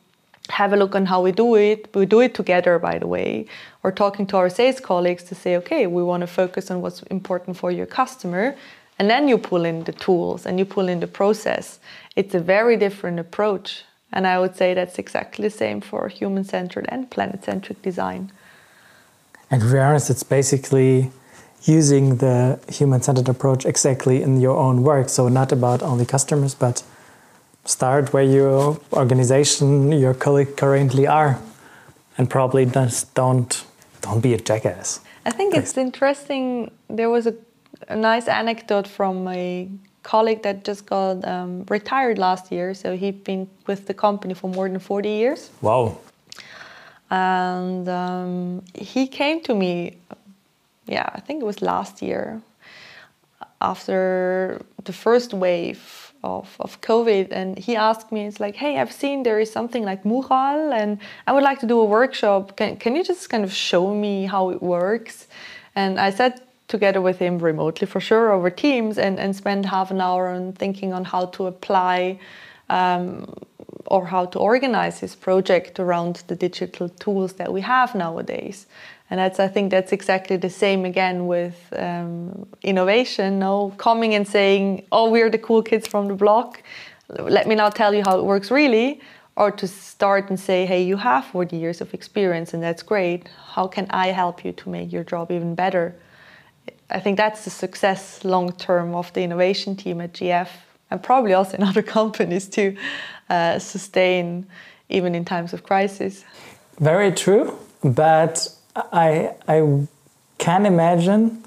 have 0.50 0.73
a 0.73 0.78
look 0.78 0.93
on 0.93 1.06
how 1.06 1.21
we 1.21 1.32
do 1.32 1.56
it. 1.56 1.89
We 1.95 2.06
do 2.06 2.19
it 2.19 2.34
together, 2.34 2.80
by 2.80 3.00
the 3.00 3.08
way, 3.08 3.45
or 3.84 3.91
talking 3.93 4.28
to 4.28 4.38
our 4.38 4.50
sales 4.50 4.82
colleagues 4.82 5.23
to 5.26 5.36
say, 5.36 5.56
okay, 5.58 5.88
we 5.88 6.04
want 6.04 6.21
to 6.21 6.28
focus 6.28 6.69
on 6.71 6.82
what's 6.82 7.04
important 7.04 7.56
for 7.56 7.71
your 7.71 7.86
customer. 7.86 8.56
And 9.00 9.10
then 9.10 9.28
you 9.28 9.38
pull 9.38 9.63
in 9.65 9.84
the 9.84 9.91
tools 9.91 10.45
and 10.45 10.58
you 10.60 10.65
pull 10.65 10.89
in 10.89 11.00
the 11.00 11.08
process. 11.08 11.80
It's 12.17 12.34
a 12.36 12.39
very 12.39 12.75
different 12.77 13.19
approach. 13.19 13.84
And 14.12 14.25
I 14.25 14.39
would 14.39 14.56
say 14.56 14.73
that's 14.73 14.97
exactly 14.97 15.43
the 15.43 15.56
same 15.56 15.82
for 15.82 16.08
human 16.08 16.43
centered 16.43 16.86
and 16.89 17.10
planet 17.10 17.43
centric 17.43 17.82
design. 17.82 18.32
And 19.51 19.62
to 19.62 19.71
be 19.71 19.77
honest, 19.77 20.10
it's 20.10 20.23
basically 20.23 21.12
using 21.63 22.17
the 22.17 22.60
human 22.69 23.01
centered 23.01 23.30
approach 23.30 23.65
exactly 23.65 24.23
in 24.23 24.41
your 24.41 24.58
own 24.58 24.84
work. 24.84 25.10
So, 25.10 25.27
not 25.27 25.51
about 25.51 25.82
only 25.84 26.06
customers, 26.06 26.56
but 26.56 26.84
start 27.65 28.13
where 28.13 28.23
your 28.23 28.80
organization, 28.93 29.91
your 29.91 30.13
colleague 30.13 30.58
currently 30.58 31.06
are, 31.06 31.39
and 32.17 32.30
probably 32.30 32.65
just 32.65 33.13
don't 33.13 33.63
don't 34.01 34.21
be 34.21 34.34
a 34.34 34.38
jackass. 34.38 35.01
I 35.25 35.32
think 35.32 35.53
Please. 35.53 35.60
it's 35.60 35.77
interesting. 35.77 36.71
There 36.89 37.10
was 37.10 37.27
a, 37.27 37.36
a, 37.89 37.95
nice 37.95 38.27
anecdote 38.27 38.88
from 38.88 39.27
a 39.27 39.69
colleague 40.13 40.41
that 40.43 40.58
just 40.70 40.84
got 40.86 41.13
um, 41.34 41.52
retired 41.70 42.17
last 42.17 42.52
year. 42.52 42.74
So 42.74 42.88
he'd 43.02 43.24
been 43.24 43.48
with 43.70 43.82
the 43.89 43.93
company 43.93 44.34
for 44.34 44.50
more 44.50 44.67
than 44.70 44.80
forty 44.80 45.13
years. 45.22 45.50
Wow. 45.62 45.98
And 47.10 47.88
um, 47.88 48.63
he 48.91 49.08
came 49.08 49.41
to 49.41 49.54
me. 49.54 49.98
Yeah, 50.89 51.10
I 51.17 51.20
think 51.26 51.43
it 51.43 51.46
was 51.46 51.62
last 51.62 52.02
year 52.02 52.41
after 53.60 54.62
the 54.86 54.93
first 54.93 55.34
wave 55.34 56.13
of, 56.24 56.56
of 56.60 56.80
COVID. 56.82 57.28
And 57.32 57.60
he 57.60 57.76
asked 57.76 58.10
me, 58.12 58.26
it's 58.28 58.39
like, 58.39 58.56
hey, 58.56 58.80
I've 58.80 58.93
seen 58.93 59.24
there 59.24 59.39
is 59.41 59.52
something 59.52 59.84
like 59.84 60.06
Mural 60.06 60.72
and 60.74 61.00
I 61.28 61.34
would 61.34 61.43
like 61.43 61.60
to 61.60 61.67
do 61.67 61.80
a 61.80 61.86
workshop. 61.86 62.56
Can, 62.56 62.78
can 62.78 62.96
you 62.96 63.04
just 63.04 63.30
kind 63.30 63.43
of 63.43 63.52
show 63.52 63.93
me 63.93 64.28
how 64.28 64.52
it 64.52 64.62
works? 64.62 65.28
And 65.76 66.00
I 66.00 66.12
sat 66.12 66.46
together 66.67 67.01
with 67.01 67.17
him 67.19 67.39
remotely 67.39 67.88
for 67.88 67.99
sure 67.99 68.32
over 68.32 68.49
Teams 68.49 68.97
and, 68.97 69.19
and 69.19 69.36
spent 69.36 69.65
half 69.65 69.91
an 69.91 70.01
hour 70.01 70.27
on 70.27 70.53
thinking 70.53 70.93
on 70.93 71.06
how 71.06 71.25
to 71.27 71.47
apply 71.47 72.19
um, 72.69 73.34
or 73.86 74.06
how 74.06 74.25
to 74.25 74.39
organize 74.39 74.99
his 74.99 75.15
project 75.15 75.80
around 75.80 76.23
the 76.27 76.36
digital 76.36 76.89
tools 76.89 77.34
that 77.34 77.51
we 77.53 77.62
have 77.62 77.95
nowadays. 77.95 78.67
And 79.10 79.19
that's, 79.19 79.39
I 79.39 79.47
think 79.47 79.71
that's 79.71 79.93
exactly 79.93 80.36
the 80.36 80.49
same 80.49 80.84
again 80.84 81.27
with 81.27 81.56
um, 81.77 82.45
innovation. 82.62 83.39
No, 83.39 83.73
coming 83.77 84.13
and 84.15 84.27
saying, 84.27 84.86
"Oh, 84.91 85.10
we're 85.10 85.30
the 85.30 85.38
cool 85.38 85.63
kids 85.63 85.88
from 85.88 86.10
the 86.10 86.13
block. 86.13 86.62
Let 87.08 87.47
me 87.47 87.56
now 87.56 87.69
tell 87.69 87.93
you 87.93 88.03
how 88.06 88.19
it 88.19 88.25
works 88.25 88.51
really," 88.51 88.99
or 89.38 89.49
to 89.51 89.65
start 89.65 90.30
and 90.30 90.38
say, 90.38 90.65
"Hey, 90.65 90.84
you 90.84 90.97
have 90.97 91.23
40 91.23 91.56
years 91.56 91.80
of 91.80 91.93
experience, 91.93 92.53
and 92.53 92.62
that's 92.62 92.84
great. 92.84 93.30
How 93.53 93.65
can 93.67 93.88
I 93.91 94.08
help 94.08 94.43
you 94.43 94.51
to 94.51 94.69
make 94.69 94.91
your 94.91 95.06
job 95.06 95.32
even 95.32 95.56
better?" 95.56 95.95
I 96.89 97.00
think 97.00 97.17
that's 97.17 97.43
the 97.43 97.50
success 97.50 98.23
long 98.23 98.54
term 98.54 98.95
of 98.95 99.12
the 99.13 99.21
innovation 99.21 99.76
team 99.76 100.02
at 100.02 100.13
GF, 100.13 100.50
and 100.89 101.04
probably 101.04 101.34
also 101.34 101.58
in 101.58 101.63
other 101.71 101.84
companies 101.84 102.47
to 102.50 102.76
uh, 103.30 103.60
sustain 103.60 104.45
even 104.89 105.15
in 105.15 105.26
times 105.26 105.54
of 105.54 105.63
crisis. 105.63 106.23
Very 106.80 107.12
true, 107.12 107.58
but 107.84 108.47
I 108.76 109.32
I 109.47 109.88
can 110.38 110.65
imagine, 110.65 111.43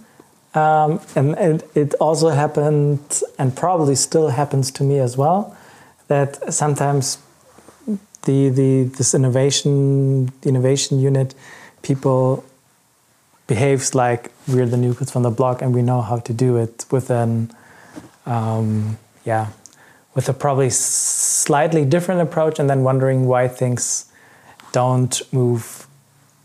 um, 0.54 1.00
and 1.14 1.38
it, 1.38 1.70
it 1.74 1.94
also 1.94 2.28
happened, 2.28 3.22
and 3.38 3.56
probably 3.56 3.94
still 3.94 4.28
happens 4.28 4.70
to 4.72 4.84
me 4.84 4.98
as 4.98 5.16
well, 5.16 5.56
that 6.08 6.52
sometimes 6.52 7.18
the 8.22 8.50
the 8.50 8.84
this 8.96 9.14
innovation 9.14 10.32
innovation 10.42 11.00
unit 11.00 11.34
people 11.82 12.44
behaves 13.50 13.96
like 13.96 14.30
we're 14.46 14.70
the 14.74 14.76
new 14.76 14.94
kids 14.94 15.10
from 15.10 15.24
the 15.24 15.34
block 15.40 15.60
and 15.60 15.74
we 15.74 15.82
know 15.82 16.00
how 16.10 16.18
to 16.28 16.32
do 16.32 16.56
it 16.56 16.86
with 16.92 17.10
an 17.10 17.50
um, 18.24 18.96
yeah 19.24 19.48
with 20.14 20.28
a 20.28 20.32
probably 20.32 20.70
slightly 20.70 21.84
different 21.84 22.20
approach 22.20 22.60
and 22.60 22.70
then 22.70 22.80
wondering 22.84 23.26
why 23.26 23.48
things 23.48 24.10
don't 24.70 25.14
move 25.32 25.88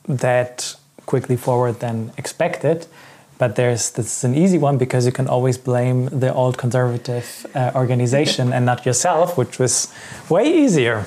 that 0.07 0.75
quickly 1.05 1.37
forward 1.37 1.79
than 1.79 2.11
expected. 2.17 2.87
But 3.37 3.55
there's 3.55 3.91
this 3.91 4.07
is 4.17 4.23
an 4.23 4.33
easy 4.33 4.57
one 4.57 4.77
because 4.77 5.05
you 5.05 5.11
can 5.11 5.27
always 5.27 5.57
blame 5.57 6.05
the 6.23 6.33
old 6.33 6.57
conservative 6.57 7.45
uh, 7.53 7.71
organization 7.75 8.53
and 8.55 8.65
not 8.65 8.85
yourself, 8.85 9.37
which 9.37 9.59
was 9.59 9.93
way 10.29 10.45
easier. 10.63 11.05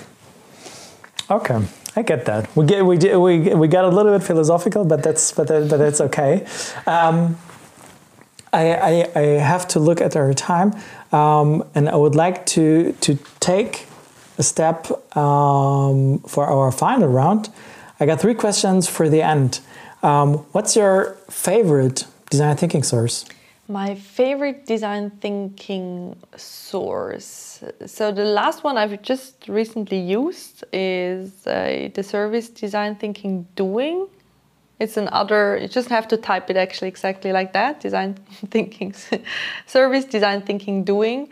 Okay, 1.30 1.61
I 1.98 2.02
get 2.02 2.26
that. 2.26 2.54
We 2.56 2.64
get 2.64 2.87
we 2.87 2.96
we 2.96 3.54
we 3.54 3.66
got 3.66 3.84
a 3.84 3.88
little 3.88 4.16
bit 4.16 4.24
philosophical, 4.24 4.84
but 4.84 5.02
that's 5.02 5.32
but 5.32 5.48
that, 5.48 5.68
but 5.68 5.78
that's 5.78 6.00
okay. 6.00 6.46
Um, 6.87 7.37
I, 8.52 8.64
I, 8.90 9.11
I 9.16 9.24
have 9.52 9.66
to 9.68 9.80
look 9.80 10.00
at 10.00 10.14
our 10.14 10.32
time, 10.32 10.74
um, 11.12 11.64
and 11.74 11.88
I 11.88 11.96
would 11.96 12.14
like 12.14 12.46
to 12.54 12.92
to 13.00 13.18
take 13.40 13.88
a 14.38 14.44
step 14.44 14.87
um, 15.16 16.20
for 16.20 16.46
our 16.46 16.70
final 16.70 17.08
round. 17.08 17.50
I 17.98 18.06
got 18.06 18.20
three 18.20 18.34
questions 18.34 18.88
for 18.88 19.08
the 19.08 19.22
end. 19.22 19.58
Um, 20.04 20.46
what's 20.52 20.76
your 20.76 21.16
favorite 21.28 22.06
design 22.30 22.56
thinking 22.56 22.84
source? 22.84 23.24
My 23.70 23.94
favorite 23.94 24.64
design 24.64 25.11
thinking 25.20 26.16
source. 26.37 27.62
So 27.85 28.11
the 28.12 28.24
last 28.24 28.64
one 28.64 28.78
I've 28.78 29.02
just 29.02 29.46
recently 29.46 29.98
used 29.98 30.64
is 30.72 31.46
uh, 31.46 31.90
the 31.92 32.02
service 32.02 32.48
design 32.48 32.96
thinking 32.96 33.46
doing. 33.57 34.09
It's 34.81 34.96
another. 34.96 35.59
You 35.61 35.68
just 35.68 35.90
have 35.90 36.09
to 36.09 36.16
type 36.16 36.48
it 36.48 36.57
actually 36.57 36.88
exactly 36.88 37.31
like 37.31 37.52
that. 37.52 37.81
Design 37.81 38.14
thinking, 38.50 38.94
service 39.66 40.07
design 40.07 40.40
thinking 40.42 40.85
doing, 40.85 41.28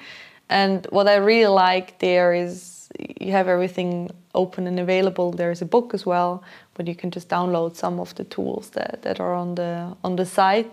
and 0.50 0.86
what 0.90 1.08
I 1.08 1.16
really 1.16 1.46
like 1.46 2.00
there 2.00 2.34
is 2.34 2.88
you 3.18 3.32
have 3.32 3.48
everything 3.48 4.10
open 4.34 4.66
and 4.66 4.78
available. 4.78 5.30
There's 5.32 5.62
a 5.62 5.66
book 5.66 5.94
as 5.94 6.04
well 6.04 6.44
but 6.76 6.86
you 6.86 6.94
can 6.94 7.10
just 7.10 7.28
download 7.28 7.74
some 7.74 7.98
of 7.98 8.14
the 8.16 8.24
tools 8.24 8.70
that, 8.70 9.00
that 9.02 9.18
are 9.18 9.34
on 9.34 9.54
the 9.54 9.96
on 10.04 10.16
the 10.16 10.26
site. 10.26 10.70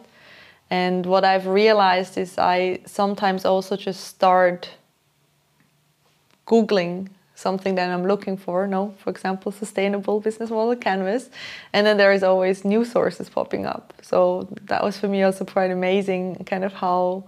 And 0.70 1.06
what 1.06 1.24
I've 1.24 1.48
realized 1.48 2.18
is 2.18 2.38
I 2.38 2.80
sometimes 2.86 3.46
also 3.46 3.76
just 3.78 4.06
start 4.06 4.70
googling 6.48 7.10
something 7.36 7.76
that 7.76 7.90
I'm 7.90 8.06
looking 8.06 8.38
for. 8.38 8.68
No, 8.68 8.94
for 8.98 9.10
example, 9.10 9.52
sustainable 9.52 10.20
business 10.20 10.50
model 10.50 10.76
canvas, 10.76 11.30
and 11.74 11.86
then 11.86 11.98
there 11.98 12.12
is 12.12 12.24
always 12.24 12.66
new 12.66 12.86
sources 12.86 13.30
popping 13.30 13.66
up. 13.66 13.94
So 14.02 14.48
that 14.64 14.84
was 14.84 14.98
for 14.98 15.08
me 15.08 15.24
also 15.24 15.46
quite 15.46 15.72
amazing, 15.72 16.44
kind 16.46 16.64
of 16.64 16.74
how 16.74 17.26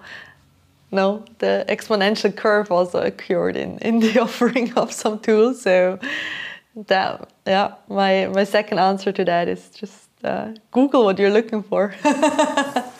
no 0.91 1.25
the 1.39 1.65
exponential 1.67 2.33
curve 2.35 2.71
also 2.71 2.99
occurred 3.01 3.55
in 3.55 3.77
in 3.79 3.99
the 3.99 4.19
offering 4.25 4.73
of 4.73 4.91
some 4.91 5.19
tools. 5.19 5.61
So 5.61 5.99
that 6.87 7.29
yeah 7.47 7.75
my 7.87 8.27
my 8.27 8.43
second 8.43 8.79
answer 8.79 9.11
to 9.11 9.23
that 9.25 9.47
is 9.47 9.69
just 9.69 10.09
uh, 10.25 10.53
google 10.71 11.05
what 11.05 11.19
you're 11.19 11.31
looking 11.31 11.63
for. 11.63 11.93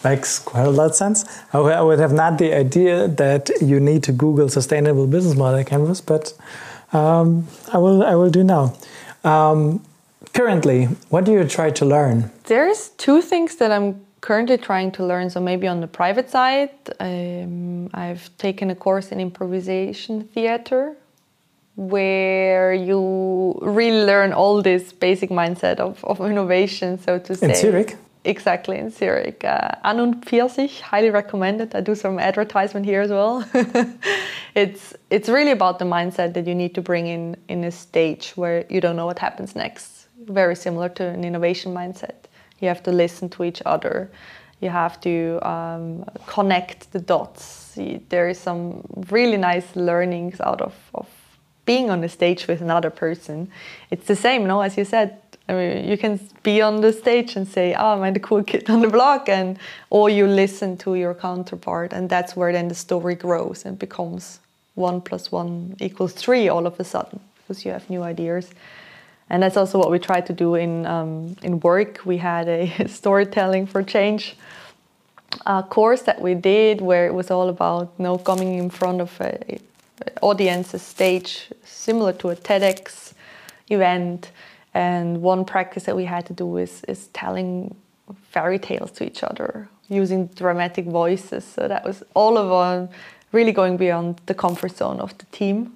Makes 0.04 0.40
quite 0.40 0.66
a 0.66 0.70
lot 0.70 0.92
of 0.92 0.96
sense 0.96 1.26
I 1.54 1.82
would 1.82 2.00
have 2.00 2.14
not 2.14 2.38
the 2.38 2.54
idea 2.54 3.08
that 3.08 3.50
you 3.62 3.80
need 3.80 4.04
to 4.04 4.12
google 4.12 4.50
sustainable 4.50 5.08
business 5.08 5.36
model 5.36 5.64
canvas 5.64 6.02
but 6.02 6.34
um, 6.94 7.48
i 7.74 7.78
will 7.78 8.04
i 8.04 8.16
will 8.16 8.30
do 8.30 8.44
now. 8.44 8.74
Um, 9.24 9.84
currently 10.34 10.86
what 11.10 11.26
do 11.26 11.32
you 11.32 11.44
try 11.46 11.72
to 11.72 11.86
learn? 11.86 12.32
There's 12.46 12.90
two 12.98 13.22
things 13.22 13.56
that 13.56 13.72
i'm 13.72 14.06
currently 14.22 14.58
trying 14.58 14.92
to 14.92 15.06
learn. 15.06 15.30
So 15.30 15.40
maybe 15.40 15.68
on 15.68 15.82
the 15.82 15.88
private 15.88 16.30
side 16.30 16.72
um, 17.00 17.90
i've 17.94 18.30
taken 18.38 18.70
a 18.70 18.76
course 18.76 19.12
in 19.12 19.20
improvisation 19.20 20.24
theater 20.34 20.96
where 21.76 22.74
you 22.74 23.58
really 23.62 24.06
learn 24.06 24.32
all 24.32 24.62
this 24.62 24.94
basic 24.94 25.30
mindset 25.30 25.80
of, 25.80 26.04
of 26.06 26.22
innovation, 26.22 26.97
so 26.99 27.20
to 27.20 27.36
say. 27.36 27.49
In 27.49 27.56
Zurich? 27.56 27.97
Exactly, 28.24 28.78
in 28.80 28.89
Zurich. 28.89 29.43
Uh, 29.43 29.72
An 29.84 29.99
und 29.99 30.26
Pfirsich, 30.26 30.82
highly 30.82 31.12
recommended. 31.12 31.76
I 31.76 31.82
do 31.82 31.93
some 31.93 32.18
advertisement 32.18 32.86
here 32.86 33.02
as 33.02 33.12
well. 33.12 33.45
it's, 34.56 34.95
it's 35.10 35.30
really 35.30 35.52
about 35.52 35.78
the 35.78 35.86
mindset 35.86 36.34
that 36.34 36.47
you 36.47 36.56
need 36.56 36.74
to 36.76 36.82
bring 36.82 37.08
in 37.08 37.38
in 37.49 37.64
a 37.64 37.72
stage 37.72 38.32
where 38.36 38.66
you 38.70 38.82
don't 38.82 38.95
know 38.95 39.06
what 39.06 39.20
happens 39.20 39.56
next. 39.56 40.08
Very 40.24 40.56
similar 40.56 40.89
to 40.89 41.04
an 41.04 41.24
innovation 41.24 41.74
mindset. 41.74 42.26
You 42.60 42.70
have 42.70 42.82
to 42.84 42.91
listen 42.91 43.30
to 43.30 43.43
each 43.43 43.62
other. 43.66 44.10
You 44.62 44.70
have 44.70 44.99
to 45.02 45.39
um, 45.47 46.06
connect 46.26 46.91
the 46.93 46.99
dots. 46.99 47.78
There 48.10 48.30
is 48.30 48.39
some 48.39 48.82
really 49.12 49.38
nice 49.38 49.76
learnings 49.76 50.39
out 50.39 50.62
of, 50.62 50.74
of 50.95 51.08
being 51.66 51.89
on 51.89 52.01
the 52.01 52.09
stage 52.09 52.47
with 52.47 52.61
another 52.61 52.89
person. 52.89 53.49
It's 53.91 54.07
the 54.07 54.16
same, 54.16 54.45
no? 54.45 54.61
As 54.61 54.78
you 54.78 54.86
said, 54.86 55.18
I 55.47 55.53
mean, 55.53 55.88
you 55.88 55.97
can 55.97 56.20
be 56.43 56.61
on 56.61 56.82
the 56.82 56.91
stage 56.91 57.36
and 57.36 57.47
say, 57.47 57.76
"Oh, 57.78 58.01
I'm 58.01 58.13
the 58.13 58.20
cool 58.20 58.43
kid 58.43 58.70
on 58.70 58.82
the 58.82 58.88
block," 58.88 59.30
and 59.30 59.59
or 59.89 60.09
you 60.09 60.26
listen 60.28 60.78
to 60.78 60.95
your 60.95 61.13
counterpart, 61.13 61.93
and 61.93 62.09
that's 62.09 62.36
where 62.36 62.51
then 62.51 62.68
the 62.68 62.76
story 62.76 63.16
grows 63.16 63.66
and 63.66 63.78
becomes 63.78 64.39
one 64.76 65.01
plus 65.01 65.32
one 65.32 65.76
equals 65.80 66.13
three 66.13 66.49
all 66.49 66.66
of 66.66 66.80
a 66.80 66.84
sudden 66.84 67.20
because 67.38 67.63
you 67.66 67.72
have 67.72 67.89
new 67.89 68.03
ideas. 68.03 68.49
And 69.30 69.41
that's 69.41 69.57
also 69.57 69.80
what 69.80 69.89
we 69.89 69.99
try 69.99 70.22
to 70.22 70.34
do 70.34 70.55
in 70.55 70.86
um, 70.86 71.36
in 71.43 71.59
work. 71.59 72.01
We 72.05 72.18
had 72.18 72.47
a 72.47 72.88
storytelling 72.99 73.68
for 73.68 73.84
change 73.84 74.36
uh, 75.45 75.63
course 75.63 76.01
that 76.03 76.22
we 76.22 76.34
did 76.34 76.82
where 76.82 77.07
it 77.07 77.13
was 77.13 77.32
all 77.32 77.49
about 77.49 77.93
you 77.97 78.03
know, 78.03 78.18
coming 78.18 78.55
in 78.55 78.70
front 78.70 79.01
of 79.01 79.20
a 79.22 79.59
audience, 80.22 80.74
a 80.74 80.80
stage 80.80 81.50
similar 81.64 82.14
to 82.14 82.30
a 82.30 82.36
TEDx 82.36 83.14
event. 83.70 84.32
And 84.74 85.22
one 85.22 85.46
practice 85.46 85.84
that 85.84 85.96
we 85.96 86.06
had 86.06 86.26
to 86.28 86.34
do 86.34 86.58
is, 86.58 86.84
is 86.88 87.08
telling 87.08 87.76
fairy 88.30 88.60
tales 88.60 88.91
to 88.91 89.06
each 89.06 89.24
other 89.24 89.70
using 89.88 90.28
dramatic 90.28 90.86
voices. 90.86 91.46
So 91.46 91.68
that 91.68 91.86
was 91.86 92.04
all 92.14 92.38
of 92.38 92.52
our 92.52 92.89
really 93.32 93.52
going 93.52 93.78
beyond 93.78 94.20
the 94.26 94.34
comfort 94.34 94.76
zone 94.78 95.00
of 95.00 95.18
the 95.18 95.26
team. 95.26 95.74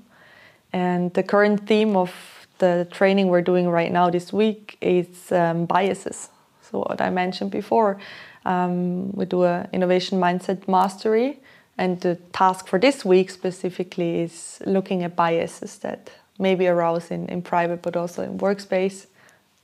And 0.74 1.14
the 1.14 1.24
current 1.24 1.68
theme 1.68 1.96
of 1.96 2.12
the 2.60 2.88
training 2.92 3.28
we're 3.28 3.42
doing 3.42 3.70
right 3.70 3.92
now 3.92 4.10
this 4.10 4.34
week 4.34 4.78
is 4.82 5.32
um, 5.32 5.66
biases. 5.66 6.30
So 6.62 6.80
what 6.80 7.02
I 7.02 7.10
mentioned 7.10 7.52
before, 7.52 7.98
um, 8.46 9.12
we 9.12 9.26
do 9.26 9.44
a 9.44 9.68
innovation 9.74 10.20
mindset 10.20 10.68
mastery, 10.68 11.40
and 11.80 12.02
the 12.02 12.16
task 12.34 12.68
for 12.68 12.78
this 12.78 13.06
week 13.06 13.30
specifically 13.30 14.20
is 14.20 14.62
looking 14.66 15.02
at 15.04 15.16
biases 15.16 15.78
that 15.78 16.12
maybe 16.38 16.68
arouse 16.68 17.10
in, 17.10 17.26
in 17.30 17.42
private 17.42 17.82
but 17.82 17.96
also 17.96 18.22
in 18.22 18.38
workspace. 18.38 19.08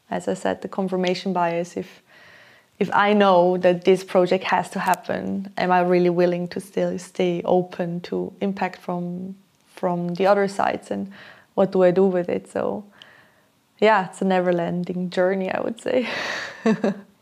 As 0.09 0.30
I 0.30 0.34
said, 0.34 0.61
the 0.61 0.70
confirmation 0.70 1.34
bias. 1.34 1.76
If 1.76 2.01
if 2.80 2.89
I 2.93 3.13
know 3.13 3.57
that 3.57 3.84
this 3.84 4.03
project 4.03 4.45
has 4.45 4.70
to 4.72 4.80
happen, 4.80 5.51
am 5.57 5.72
I 5.72 5.82
really 5.82 6.09
willing 6.09 6.47
to 6.49 6.59
still 6.59 6.97
stay 6.99 7.41
open 7.43 7.99
to 8.01 8.32
impact 8.39 8.82
from 8.82 9.36
from 9.76 10.16
the 10.16 10.26
other 10.26 10.47
sides 10.47 10.91
and 10.91 11.11
what 11.55 11.72
do 11.74 11.84
I 11.84 11.91
do 11.91 12.05
with 12.05 12.30
it? 12.30 12.47
So 12.47 12.86
yeah, 13.80 14.07
it's 14.07 14.22
a 14.22 14.26
never-ending 14.26 15.09
journey, 15.09 15.51
I 15.51 15.59
would 15.59 15.82
say. 15.82 16.07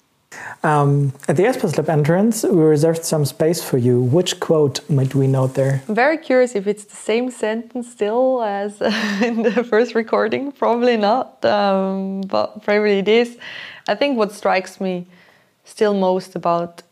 Um, 0.64 1.14
at 1.28 1.36
the 1.36 1.44
Espas 1.44 1.78
Lab 1.78 1.90
entrance, 1.90 2.44
we 2.44 2.62
reserved 2.62 3.04
some 3.04 3.26
space 3.26 3.62
for 3.62 3.78
you. 3.78 4.02
Which 4.02 4.40
quote 4.40 4.88
might 4.90 5.14
we 5.14 5.28
note 5.28 5.56
there? 5.56 5.82
I'm 5.88 5.96
very 5.96 6.18
curious 6.18 6.56
if 6.56 6.68
it's 6.68 6.86
the 6.86 6.96
same 6.96 7.32
sentence 7.32 7.92
still 7.92 8.42
as 8.42 8.82
in 9.22 9.44
the 9.44 9.64
first 9.64 9.94
recording. 9.94 10.52
Probably 10.52 10.98
not, 10.98 11.44
um, 11.44 12.22
but 12.22 12.64
probably 12.64 13.00
it 13.00 13.08
is. 13.08 13.38
I 13.88 13.96
think 13.96 14.18
what 14.18 14.32
strikes 14.32 14.80
me 14.80 15.06
still 15.66 15.94
most 15.94 16.36
about 16.36 16.84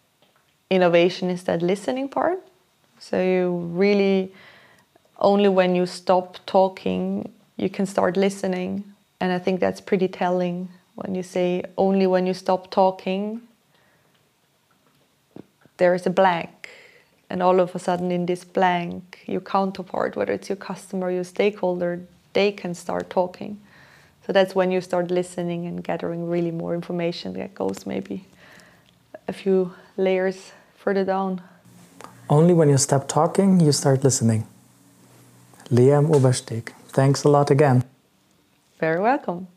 innovation 0.69 1.29
is 1.29 1.43
that 1.43 1.61
listening 1.61 2.09
part. 2.09 2.39
So 2.99 3.21
you 3.21 3.69
really 3.73 4.33
only 5.19 5.49
when 5.49 5.75
you 5.75 5.85
stop 5.85 6.37
talking 6.45 7.31
you 7.61 7.69
can 7.69 7.85
start 7.85 8.17
listening, 8.17 8.83
and 9.19 9.31
I 9.31 9.37
think 9.37 9.59
that's 9.59 9.79
pretty 9.79 10.07
telling 10.07 10.69
when 11.01 11.15
you 11.15 11.23
say 11.23 11.63
only 11.77 12.05
when 12.07 12.27
you 12.27 12.33
stop 12.33 12.69
talking 12.69 13.41
there 15.77 15.95
is 15.95 16.05
a 16.05 16.11
blank. 16.11 16.69
And 17.27 17.41
all 17.41 17.59
of 17.59 17.73
a 17.73 17.79
sudden 17.79 18.11
in 18.11 18.25
this 18.25 18.43
blank 18.43 19.23
your 19.25 19.41
counterpart 19.41 20.15
whether 20.15 20.33
it's 20.33 20.49
your 20.49 20.57
customer 20.57 21.09
your 21.09 21.23
stakeholder 21.23 22.01
they 22.33 22.51
can 22.51 22.73
start 22.75 23.09
talking. 23.09 23.59
So 24.25 24.33
that's 24.33 24.53
when 24.53 24.71
you 24.71 24.81
start 24.81 25.09
listening 25.09 25.65
and 25.65 25.83
gathering 25.83 26.29
really 26.29 26.51
more 26.51 26.75
information 26.75 27.33
that 27.33 27.55
goes 27.55 27.85
maybe 27.85 28.25
a 29.27 29.33
few 29.33 29.73
layers 29.97 30.51
further 30.75 31.03
down. 31.03 31.41
Only 32.29 32.53
when 32.53 32.69
you 32.69 32.77
stop 32.77 33.07
talking 33.07 33.59
you 33.59 33.71
start 33.71 34.03
listening. 34.03 34.45
Liam 35.69 36.11
obersteg 36.11 36.73
thanks 36.89 37.23
a 37.23 37.29
lot 37.29 37.49
again. 37.49 37.83
Very 38.79 38.99
welcome 38.99 39.47